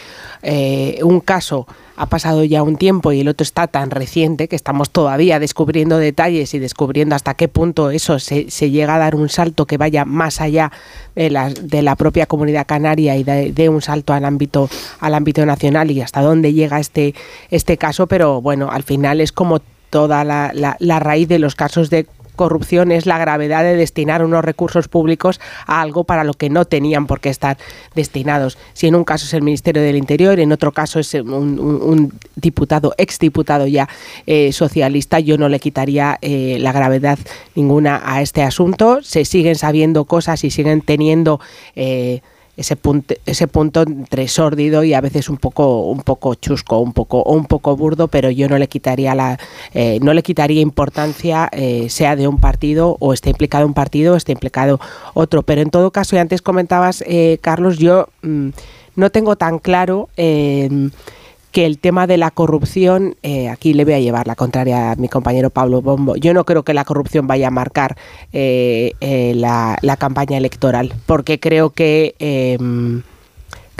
[0.42, 1.66] eh, un caso
[2.02, 5.98] ha pasado ya un tiempo y el otro está tan reciente que estamos todavía descubriendo
[5.98, 10.04] detalles y descubriendo hasta qué punto eso se, llega a dar un salto que vaya
[10.04, 10.72] más allá
[11.14, 15.92] de la, la propia comunidad canaria y de, un salto al ámbito al ámbito nacional
[15.92, 17.14] y hasta dónde llega este
[17.52, 18.08] este caso.
[18.08, 22.92] Pero bueno al final es como toda la, la raíz de los casos de corrupción
[22.92, 27.06] es la gravedad de destinar unos recursos públicos a algo para lo que no tenían
[27.06, 27.58] por qué estar
[27.94, 28.58] destinados.
[28.72, 32.94] Si en un caso es el Ministerio del Interior, en otro caso es un, diputado,
[32.98, 33.88] exdiputado ya
[34.26, 37.18] eh, socialista, yo no le quitaría eh, la gravedad
[37.54, 39.02] ninguna a este asunto.
[39.02, 41.40] Se siguen sabiendo cosas y siguen teniendo...
[41.76, 42.20] Eh,
[42.56, 46.92] ese punto, ese punto entre sórdido y a veces un poco, un poco chusco, un
[46.92, 49.38] poco, un poco burdo, pero yo no le quitaría la,
[49.72, 54.14] eh, no le quitaría importancia, eh, sea de un partido o esté implicado un partido
[54.14, 54.80] o esté implicado
[55.14, 55.42] otro.
[55.42, 58.48] Pero en todo caso, y antes comentabas, eh, Carlos, yo mm,
[58.96, 60.10] no tengo tan claro
[61.52, 64.96] que el tema de la corrupción, eh, aquí le voy a llevar la contraria a
[64.96, 67.96] mi compañero Pablo Bombo, yo no creo que la corrupción vaya a marcar
[68.32, 73.02] eh, eh, la, campaña electoral, porque creo que em,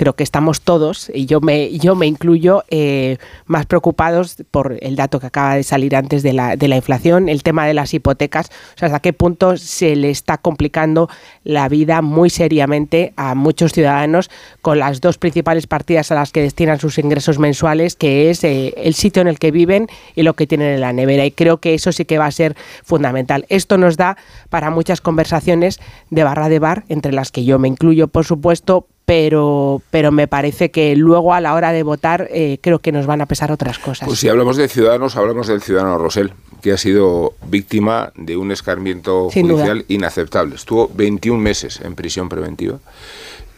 [0.02, 4.96] creo que estamos todos, y yo me, yo me incluyo, eh, más preocupados por el
[4.96, 7.94] dato que acaba de salir antes de la, de la inflación, el tema de las
[7.94, 11.08] hipotecas, o sea, hasta qué punto se le está complicando
[11.44, 14.28] la vida muy seriamente a muchos ciudadanos
[14.60, 18.74] con las dos principales partidas a las que destinan sus ingresos mensuales, que es eh,
[18.78, 19.86] el sitio en el que viven
[20.16, 21.24] y lo que tienen en la nevera.
[21.26, 23.46] Y creo que eso sí que va a ser fundamental.
[23.48, 24.16] Esto nos da
[24.50, 25.78] para muchas conversaciones
[26.10, 30.28] de barra de bar, entre las que yo me incluyo, por supuesto, pero, pero me
[30.28, 33.50] parece que luego a la hora de votar eh, creo que nos van a pesar
[33.50, 34.06] otras cosas.
[34.06, 38.52] Pues si hablamos de ciudadanos, hablamos del ciudadano Rosell, que ha sido víctima de un
[38.52, 40.54] escarmiento judicial inaceptable.
[40.54, 42.78] Estuvo 21 meses en prisión preventiva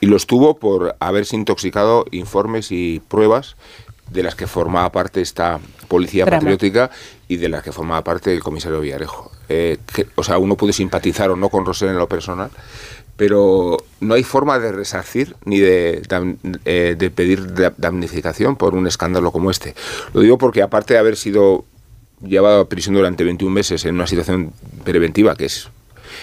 [0.00, 3.56] y lo estuvo por haberse intoxicado informes y pruebas
[4.10, 6.90] de las que formaba parte esta policía patriótica
[7.28, 9.30] y de las que formaba parte el comisario Villarejo.
[9.48, 9.78] Eh,
[10.14, 12.50] o sea, uno puede simpatizar o no con Rosell en lo personal,
[13.16, 16.02] pero no hay forma de resarcir ni de,
[16.64, 19.74] eh, de pedir damnificación por un escándalo como este.
[20.12, 21.64] Lo digo porque aparte de haber sido
[22.22, 24.52] llevado a prisión durante 21 meses en una situación
[24.84, 25.68] preventiva que es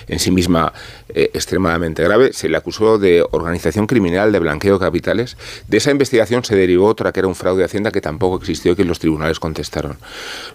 [0.07, 0.73] en sí misma
[1.09, 5.37] eh, extremadamente grave, se le acusó de organización criminal, de blanqueo de capitales.
[5.67, 8.71] De esa investigación se derivó otra que era un fraude de Hacienda que tampoco existió
[8.71, 9.97] y que los tribunales contestaron.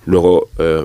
[0.07, 0.85] Luego, eh,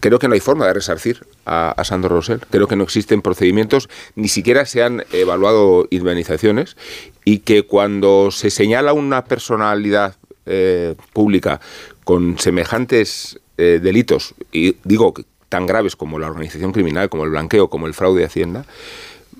[0.00, 2.40] creo que no hay forma de resarcir a, Sandro Rosell.
[2.50, 6.76] Creo que no existen procedimientos, ni siquiera se han evaluado indemnizaciones
[7.24, 11.60] y que cuando se señala una personalidad eh, pública
[12.04, 15.14] con semejantes eh, delitos, y digo
[15.48, 18.64] tan graves como la organización criminal, como el blanqueo, como el fraude de Hacienda,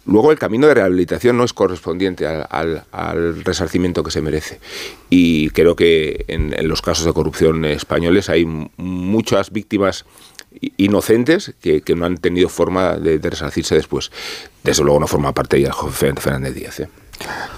[0.07, 2.85] Luego el camino de rehabilitación no es correspondiente al,
[3.45, 4.59] resarcimiento que se merece.
[5.11, 10.07] Y creo que en, los casos de corrupción españoles hay muchas víctimas
[10.77, 14.11] inocentes que, no han tenido forma de, resarcirse después.
[14.63, 16.81] Desde luego no forma parte de Fernández Díaz.
[16.81, 16.89] ¿eh?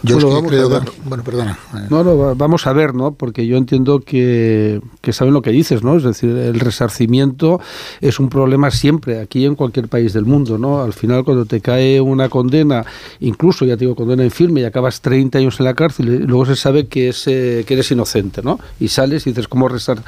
[0.03, 0.69] Yo bueno, creo
[1.05, 1.59] bueno, perdona.
[1.89, 3.15] No, no, vamos a ver, ¿no?
[3.15, 5.97] Porque yo entiendo que, que, saben lo que dices, ¿no?
[5.97, 7.61] Es decir, el resarcimiento
[8.01, 10.83] es un problema siempre, aquí en cualquier país del mundo, ¿no?
[10.83, 12.85] Al final, cuando te cae una condena,
[13.21, 16.19] incluso, ya te digo, condena en firme y acabas 30 años en la cárcel, y
[16.27, 18.59] luego se sabe que, es, eh, que eres inocente, ¿no?
[18.81, 20.03] Y sales y dices, ¿cómo resar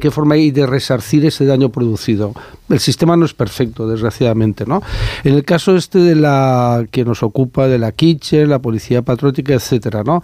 [0.00, 2.32] ¿qué forma hay de resarcir ese daño producido?
[2.70, 4.82] El sistema no es perfecto, desgraciadamente, ¿no?
[5.22, 9.54] En el caso este de la que nos ocupa, de la Kitchen, la policía patriótica,
[9.54, 10.22] etcétera, ¿no?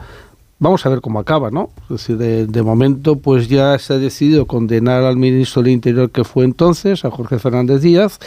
[0.62, 1.70] Vamos a ver cómo acaba, ¿no?
[1.84, 6.22] Es decir, de, momento, pues ya se ha decidido condenar al ministro del Interior que
[6.22, 8.18] fue entonces, a Jorge Fernández Díaz,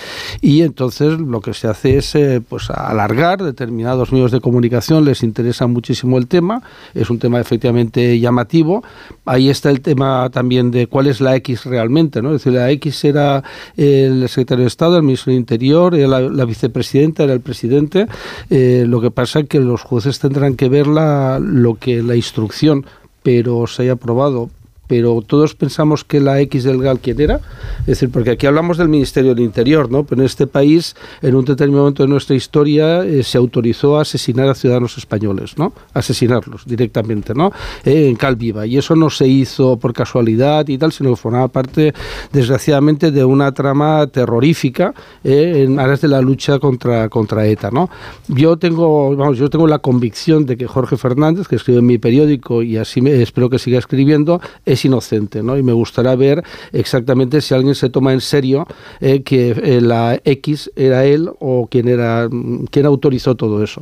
[0.42, 5.22] y entonces lo que se hace es, eh, pues, alargar determinados medios de comunicación, les
[5.22, 6.64] interesa muchísimo el tema,
[6.96, 8.84] es un tema efectivamente llamativo.
[9.26, 12.30] Ahí está el tema también de cuál es la X realmente, ¿no?
[12.30, 13.44] Es decir, la X era
[13.78, 18.08] el secretario de Estado, el ministro del Interior, la, vicepresidenta, era el presidente.
[18.50, 22.23] Eh, lo que pasa es que los jueces tendrán que ver la, lo que la
[22.24, 22.86] instrucción,
[23.22, 24.50] pero se haya aprobado
[24.88, 27.40] pero todos pensamos que la X del GAL, ¿quién era?
[27.82, 30.04] Es decir, porque aquí hablamos del Ministerio del Interior, ¿no?
[30.04, 34.02] Pero en este país, en un determinado momento de nuestra historia, eh, se autorizó a
[34.02, 35.74] asesinar a ciudadanos españoles, ¿no?
[35.94, 37.52] Asesinarlos directamente, ¿no?
[37.86, 38.66] Eh, en Calviva.
[38.66, 41.94] Y eso no se hizo por casualidad y tal, sino que formaba parte,
[42.32, 44.94] desgraciadamente, de una trama terrorífica
[45.24, 47.90] eh, en aras de la lucha contra, contra ETA, ¿no?
[48.28, 51.98] Yo tengo, vamos, yo tengo la convicción de que Jorge Fernández, que escribe en mi
[51.98, 54.42] periódico y así me, espero que siga escribiendo,
[54.74, 55.58] es inocente, ¿no?
[55.58, 58.68] Y me gustaría ver exactamente si alguien se toma en serio
[59.00, 62.28] eh, que eh, la X era él o quién era,
[62.70, 63.82] quién autorizó todo eso.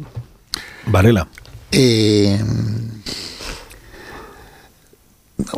[0.86, 1.28] Varela.
[1.72, 2.40] Eh,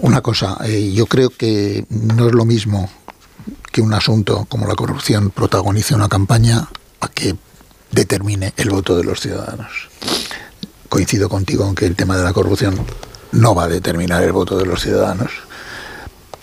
[0.01, 2.89] una cosa, yo creo que no es lo mismo
[3.71, 6.69] que un asunto como la corrupción protagonice una campaña
[7.01, 7.35] a que
[7.91, 9.89] determine el voto de los ciudadanos.
[10.89, 12.75] Coincido contigo en que el tema de la corrupción
[13.33, 15.31] no va a determinar el voto de los ciudadanos,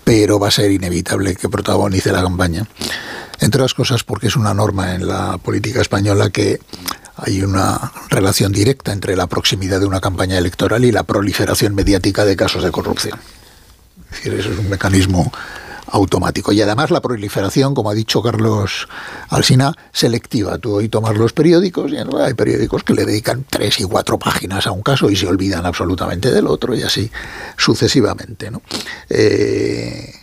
[0.05, 2.67] pero va a ser inevitable que protagonice la campaña.
[3.41, 6.61] Entre otras cosas porque es una norma en la política española que
[7.17, 12.25] hay una relación directa entre la proximidad de una campaña electoral y la proliferación mediática
[12.25, 13.19] de casos de corrupción.
[14.11, 15.33] Es decir, eso es un mecanismo
[15.91, 16.53] automático.
[16.53, 18.89] Y además la proliferación, como ha dicho Carlos
[19.29, 20.59] Alsina, selectiva.
[20.59, 24.67] Tú hoy tomas los periódicos y hay periódicos que le dedican tres y cuatro páginas
[24.67, 27.11] a un caso y se olvidan absolutamente del otro y así
[27.57, 28.51] sucesivamente.
[28.51, 28.63] ¿no?
[29.09, 30.15] Eh,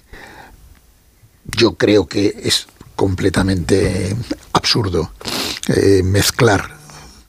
[1.46, 4.16] yo creo que es completamente
[4.54, 5.12] absurdo
[5.68, 6.78] eh, mezclar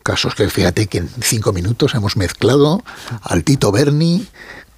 [0.03, 2.83] casos que fíjate que en cinco minutos hemos mezclado
[3.23, 4.27] al Tito Berni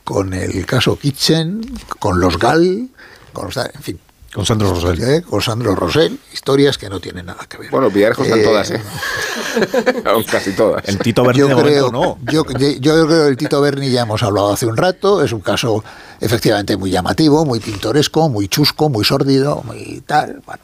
[0.02, 1.60] con el caso Kitchen,
[2.00, 2.88] con los GAL,
[3.32, 4.00] con, en fin.
[4.32, 5.02] Con Sandro Rosell.
[5.02, 5.22] ¿Eh?
[5.22, 7.70] Con Sandro Rosell, historias que no tienen nada que ver.
[7.70, 8.80] Bueno, Villarejo están todas, ¿eh?
[10.30, 10.88] Casi todas.
[10.88, 12.16] El Tito Berni yo creo, no.
[12.30, 12.44] Yo,
[12.78, 15.82] yo, creo que el Tito Berni ya hemos hablado hace un rato, es un caso
[16.20, 20.62] efectivamente muy llamativo, muy pintoresco, muy chusco, muy sórdido, muy tal, bueno,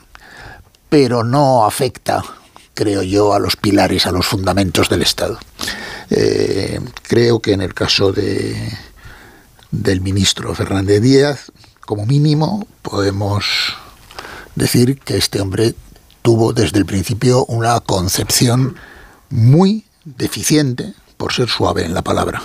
[0.88, 2.22] pero no afecta,
[2.72, 5.40] creo yo, a los pilares, a los fundamentos del Estado.
[6.10, 8.72] Eh, creo que en el caso de
[9.72, 11.52] del ministro Fernández Díaz,
[11.86, 13.46] como mínimo podemos
[14.54, 15.74] decir que este hombre
[16.20, 18.76] tuvo desde el principio una concepción
[19.30, 22.42] muy deficiente, por ser suave en la palabra,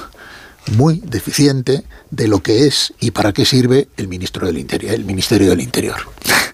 [0.77, 5.05] muy deficiente de lo que es y para qué sirve el ministro del Interior, el
[5.05, 5.97] Ministerio del Interior,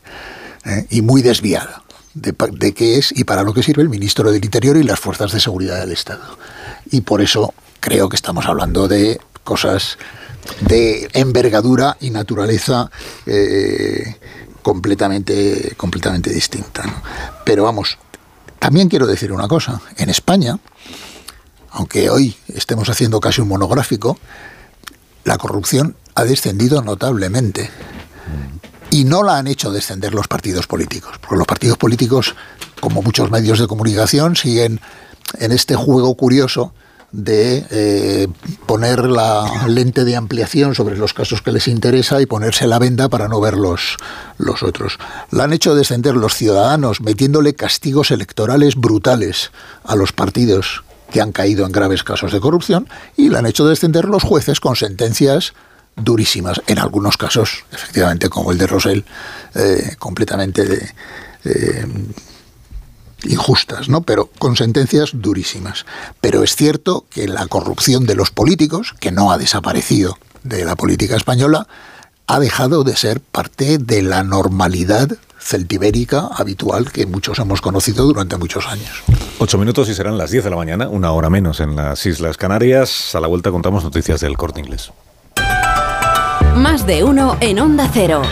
[0.65, 0.87] ¿Eh?
[0.89, 1.83] y muy desviada
[2.13, 4.99] de, de qué es y para lo que sirve el ministro del Interior y las
[4.99, 6.37] fuerzas de seguridad del Estado.
[6.91, 9.97] Y por eso creo que estamos hablando de cosas
[10.59, 12.91] de envergadura y naturaleza
[13.25, 14.17] eh,
[14.61, 16.83] completamente, completamente distinta.
[17.45, 17.97] Pero vamos,
[18.59, 20.59] también quiero decir una cosa, en España,
[21.71, 24.19] aunque hoy estemos haciendo casi un monográfico,
[25.23, 27.69] la corrupción ha descendido notablemente.
[28.91, 32.35] Y no la han hecho descender los partidos políticos, porque los partidos políticos,
[32.81, 34.81] como muchos medios de comunicación, siguen
[35.39, 36.73] en este juego curioso
[37.11, 38.27] de eh,
[38.65, 43.09] poner la lente de ampliación sobre los casos que les interesa y ponerse la venda
[43.09, 43.97] para no ver los,
[44.37, 44.97] los otros.
[45.31, 49.51] La han hecho descender los ciudadanos metiéndole castigos electorales brutales
[49.83, 53.65] a los partidos que han caído en graves casos de corrupción y la han hecho
[53.65, 55.53] descender los jueces con sentencias
[55.95, 59.05] durísimas, en algunos casos, efectivamente, como el de Rosell,
[59.55, 60.93] eh, completamente de,
[61.45, 61.87] eh,
[63.23, 64.01] injustas, ¿no?
[64.01, 65.85] Pero con sentencias durísimas.
[66.21, 70.75] Pero es cierto que la corrupción de los políticos, que no ha desaparecido de la
[70.75, 71.67] política española,
[72.27, 78.37] ha dejado de ser parte de la normalidad celtibérica habitual que muchos hemos conocido durante
[78.37, 79.03] muchos años.
[79.39, 82.37] Ocho minutos y serán las diez de la mañana, una hora menos en las Islas
[82.37, 83.15] Canarias.
[83.15, 84.91] A la vuelta contamos noticias del corte inglés.
[86.55, 88.23] Más de uno en Onda Cero.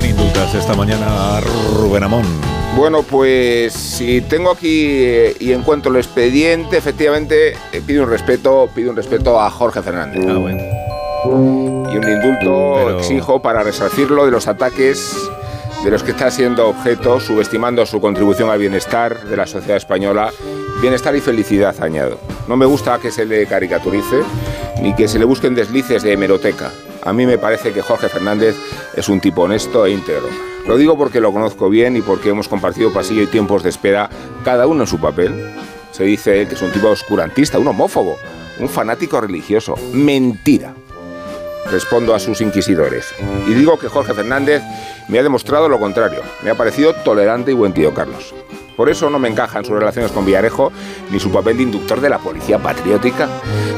[0.00, 2.51] Indultas esta mañana Rubén Amón.
[2.76, 8.68] Bueno, pues si tengo aquí eh, y encuentro el expediente, efectivamente eh, pido un respeto,
[8.74, 10.24] pido un respeto a Jorge Fernández.
[10.26, 10.58] Ah, bueno.
[11.92, 15.14] Y un indulto exijo para resarcirlo de los ataques
[15.84, 20.32] de los que está siendo objeto, subestimando su contribución al bienestar de la sociedad española,
[20.80, 22.18] bienestar y felicidad, añado.
[22.48, 24.22] No me gusta que se le caricaturice
[24.80, 26.72] ni que se le busquen deslices de hemeroteca.
[27.04, 28.56] A mí me parece que Jorge Fernández
[28.96, 30.51] es un tipo honesto e íntegro.
[30.66, 34.08] Lo digo porque lo conozco bien y porque hemos compartido pasillo y tiempos de espera,
[34.44, 35.52] cada uno en su papel.
[35.90, 38.16] Se dice que es un tipo oscurantista, un homófobo,
[38.60, 39.74] un fanático religioso.
[39.92, 40.74] Mentira.
[41.70, 43.12] Respondo a sus inquisidores.
[43.48, 44.62] Y digo que Jorge Fernández
[45.08, 46.20] me ha demostrado lo contrario.
[46.42, 48.32] Me ha parecido tolerante y buen tío, Carlos.
[48.76, 50.72] Por eso no me encajan sus relaciones con Villarejo
[51.10, 53.28] ni su papel de inductor de la policía patriótica.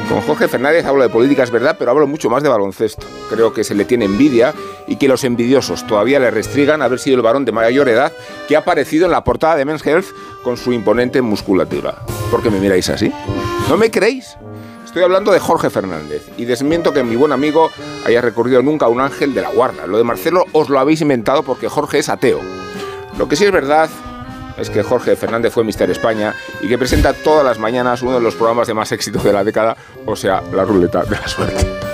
[0.09, 3.07] Con Jorge Fernández hablo de política, es verdad, pero hablo mucho más de baloncesto.
[3.31, 4.55] Creo que se le tiene envidia
[4.87, 8.13] y que los envidiosos todavía le restrigan haber sido el varón de mayor edad
[8.47, 10.07] que ha aparecido en la portada de Men's Health
[10.43, 11.97] con su imponente musculatura.
[12.31, 13.13] ¿Por qué me miráis así?
[13.69, 14.37] ¿No me creéis?
[14.85, 17.71] Estoy hablando de Jorge Fernández y desmiento que mi buen amigo
[18.07, 19.89] haya recurrido nunca a un ángel de la guarda.
[19.89, 22.41] Lo de Marcelo os lo habéis inventado porque Jorge es ateo.
[23.19, 23.89] Lo que sí es verdad
[24.57, 28.21] es que Jorge Fernández fue Mister España y que presenta todas las mañanas uno de
[28.21, 29.77] los programas de más éxito de la década,
[30.07, 31.94] o sea, la ruleta de la suerte.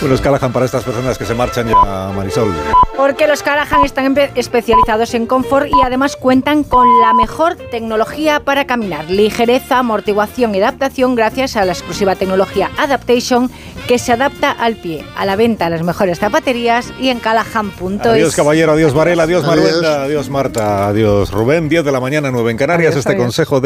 [0.00, 2.54] Bueno, Callahan para estas personas que se marchan ya, Marisol.
[2.96, 8.66] Porque los Callahan están especializados en confort y además cuentan con la mejor tecnología para
[8.66, 9.10] caminar.
[9.10, 13.50] Ligereza, amortiguación y adaptación gracias a la exclusiva tecnología Adaptation
[13.88, 15.04] que se adapta al pie.
[15.16, 18.06] A la venta las mejores zapaterías y en callahan.es.
[18.06, 21.68] Adiós caballero, adiós Varela, adiós Maruenda, adiós Marta, adiós Rubén.
[21.68, 22.94] 10 de la mañana, 9 en Canarias.
[22.96, 23.58] este consejo de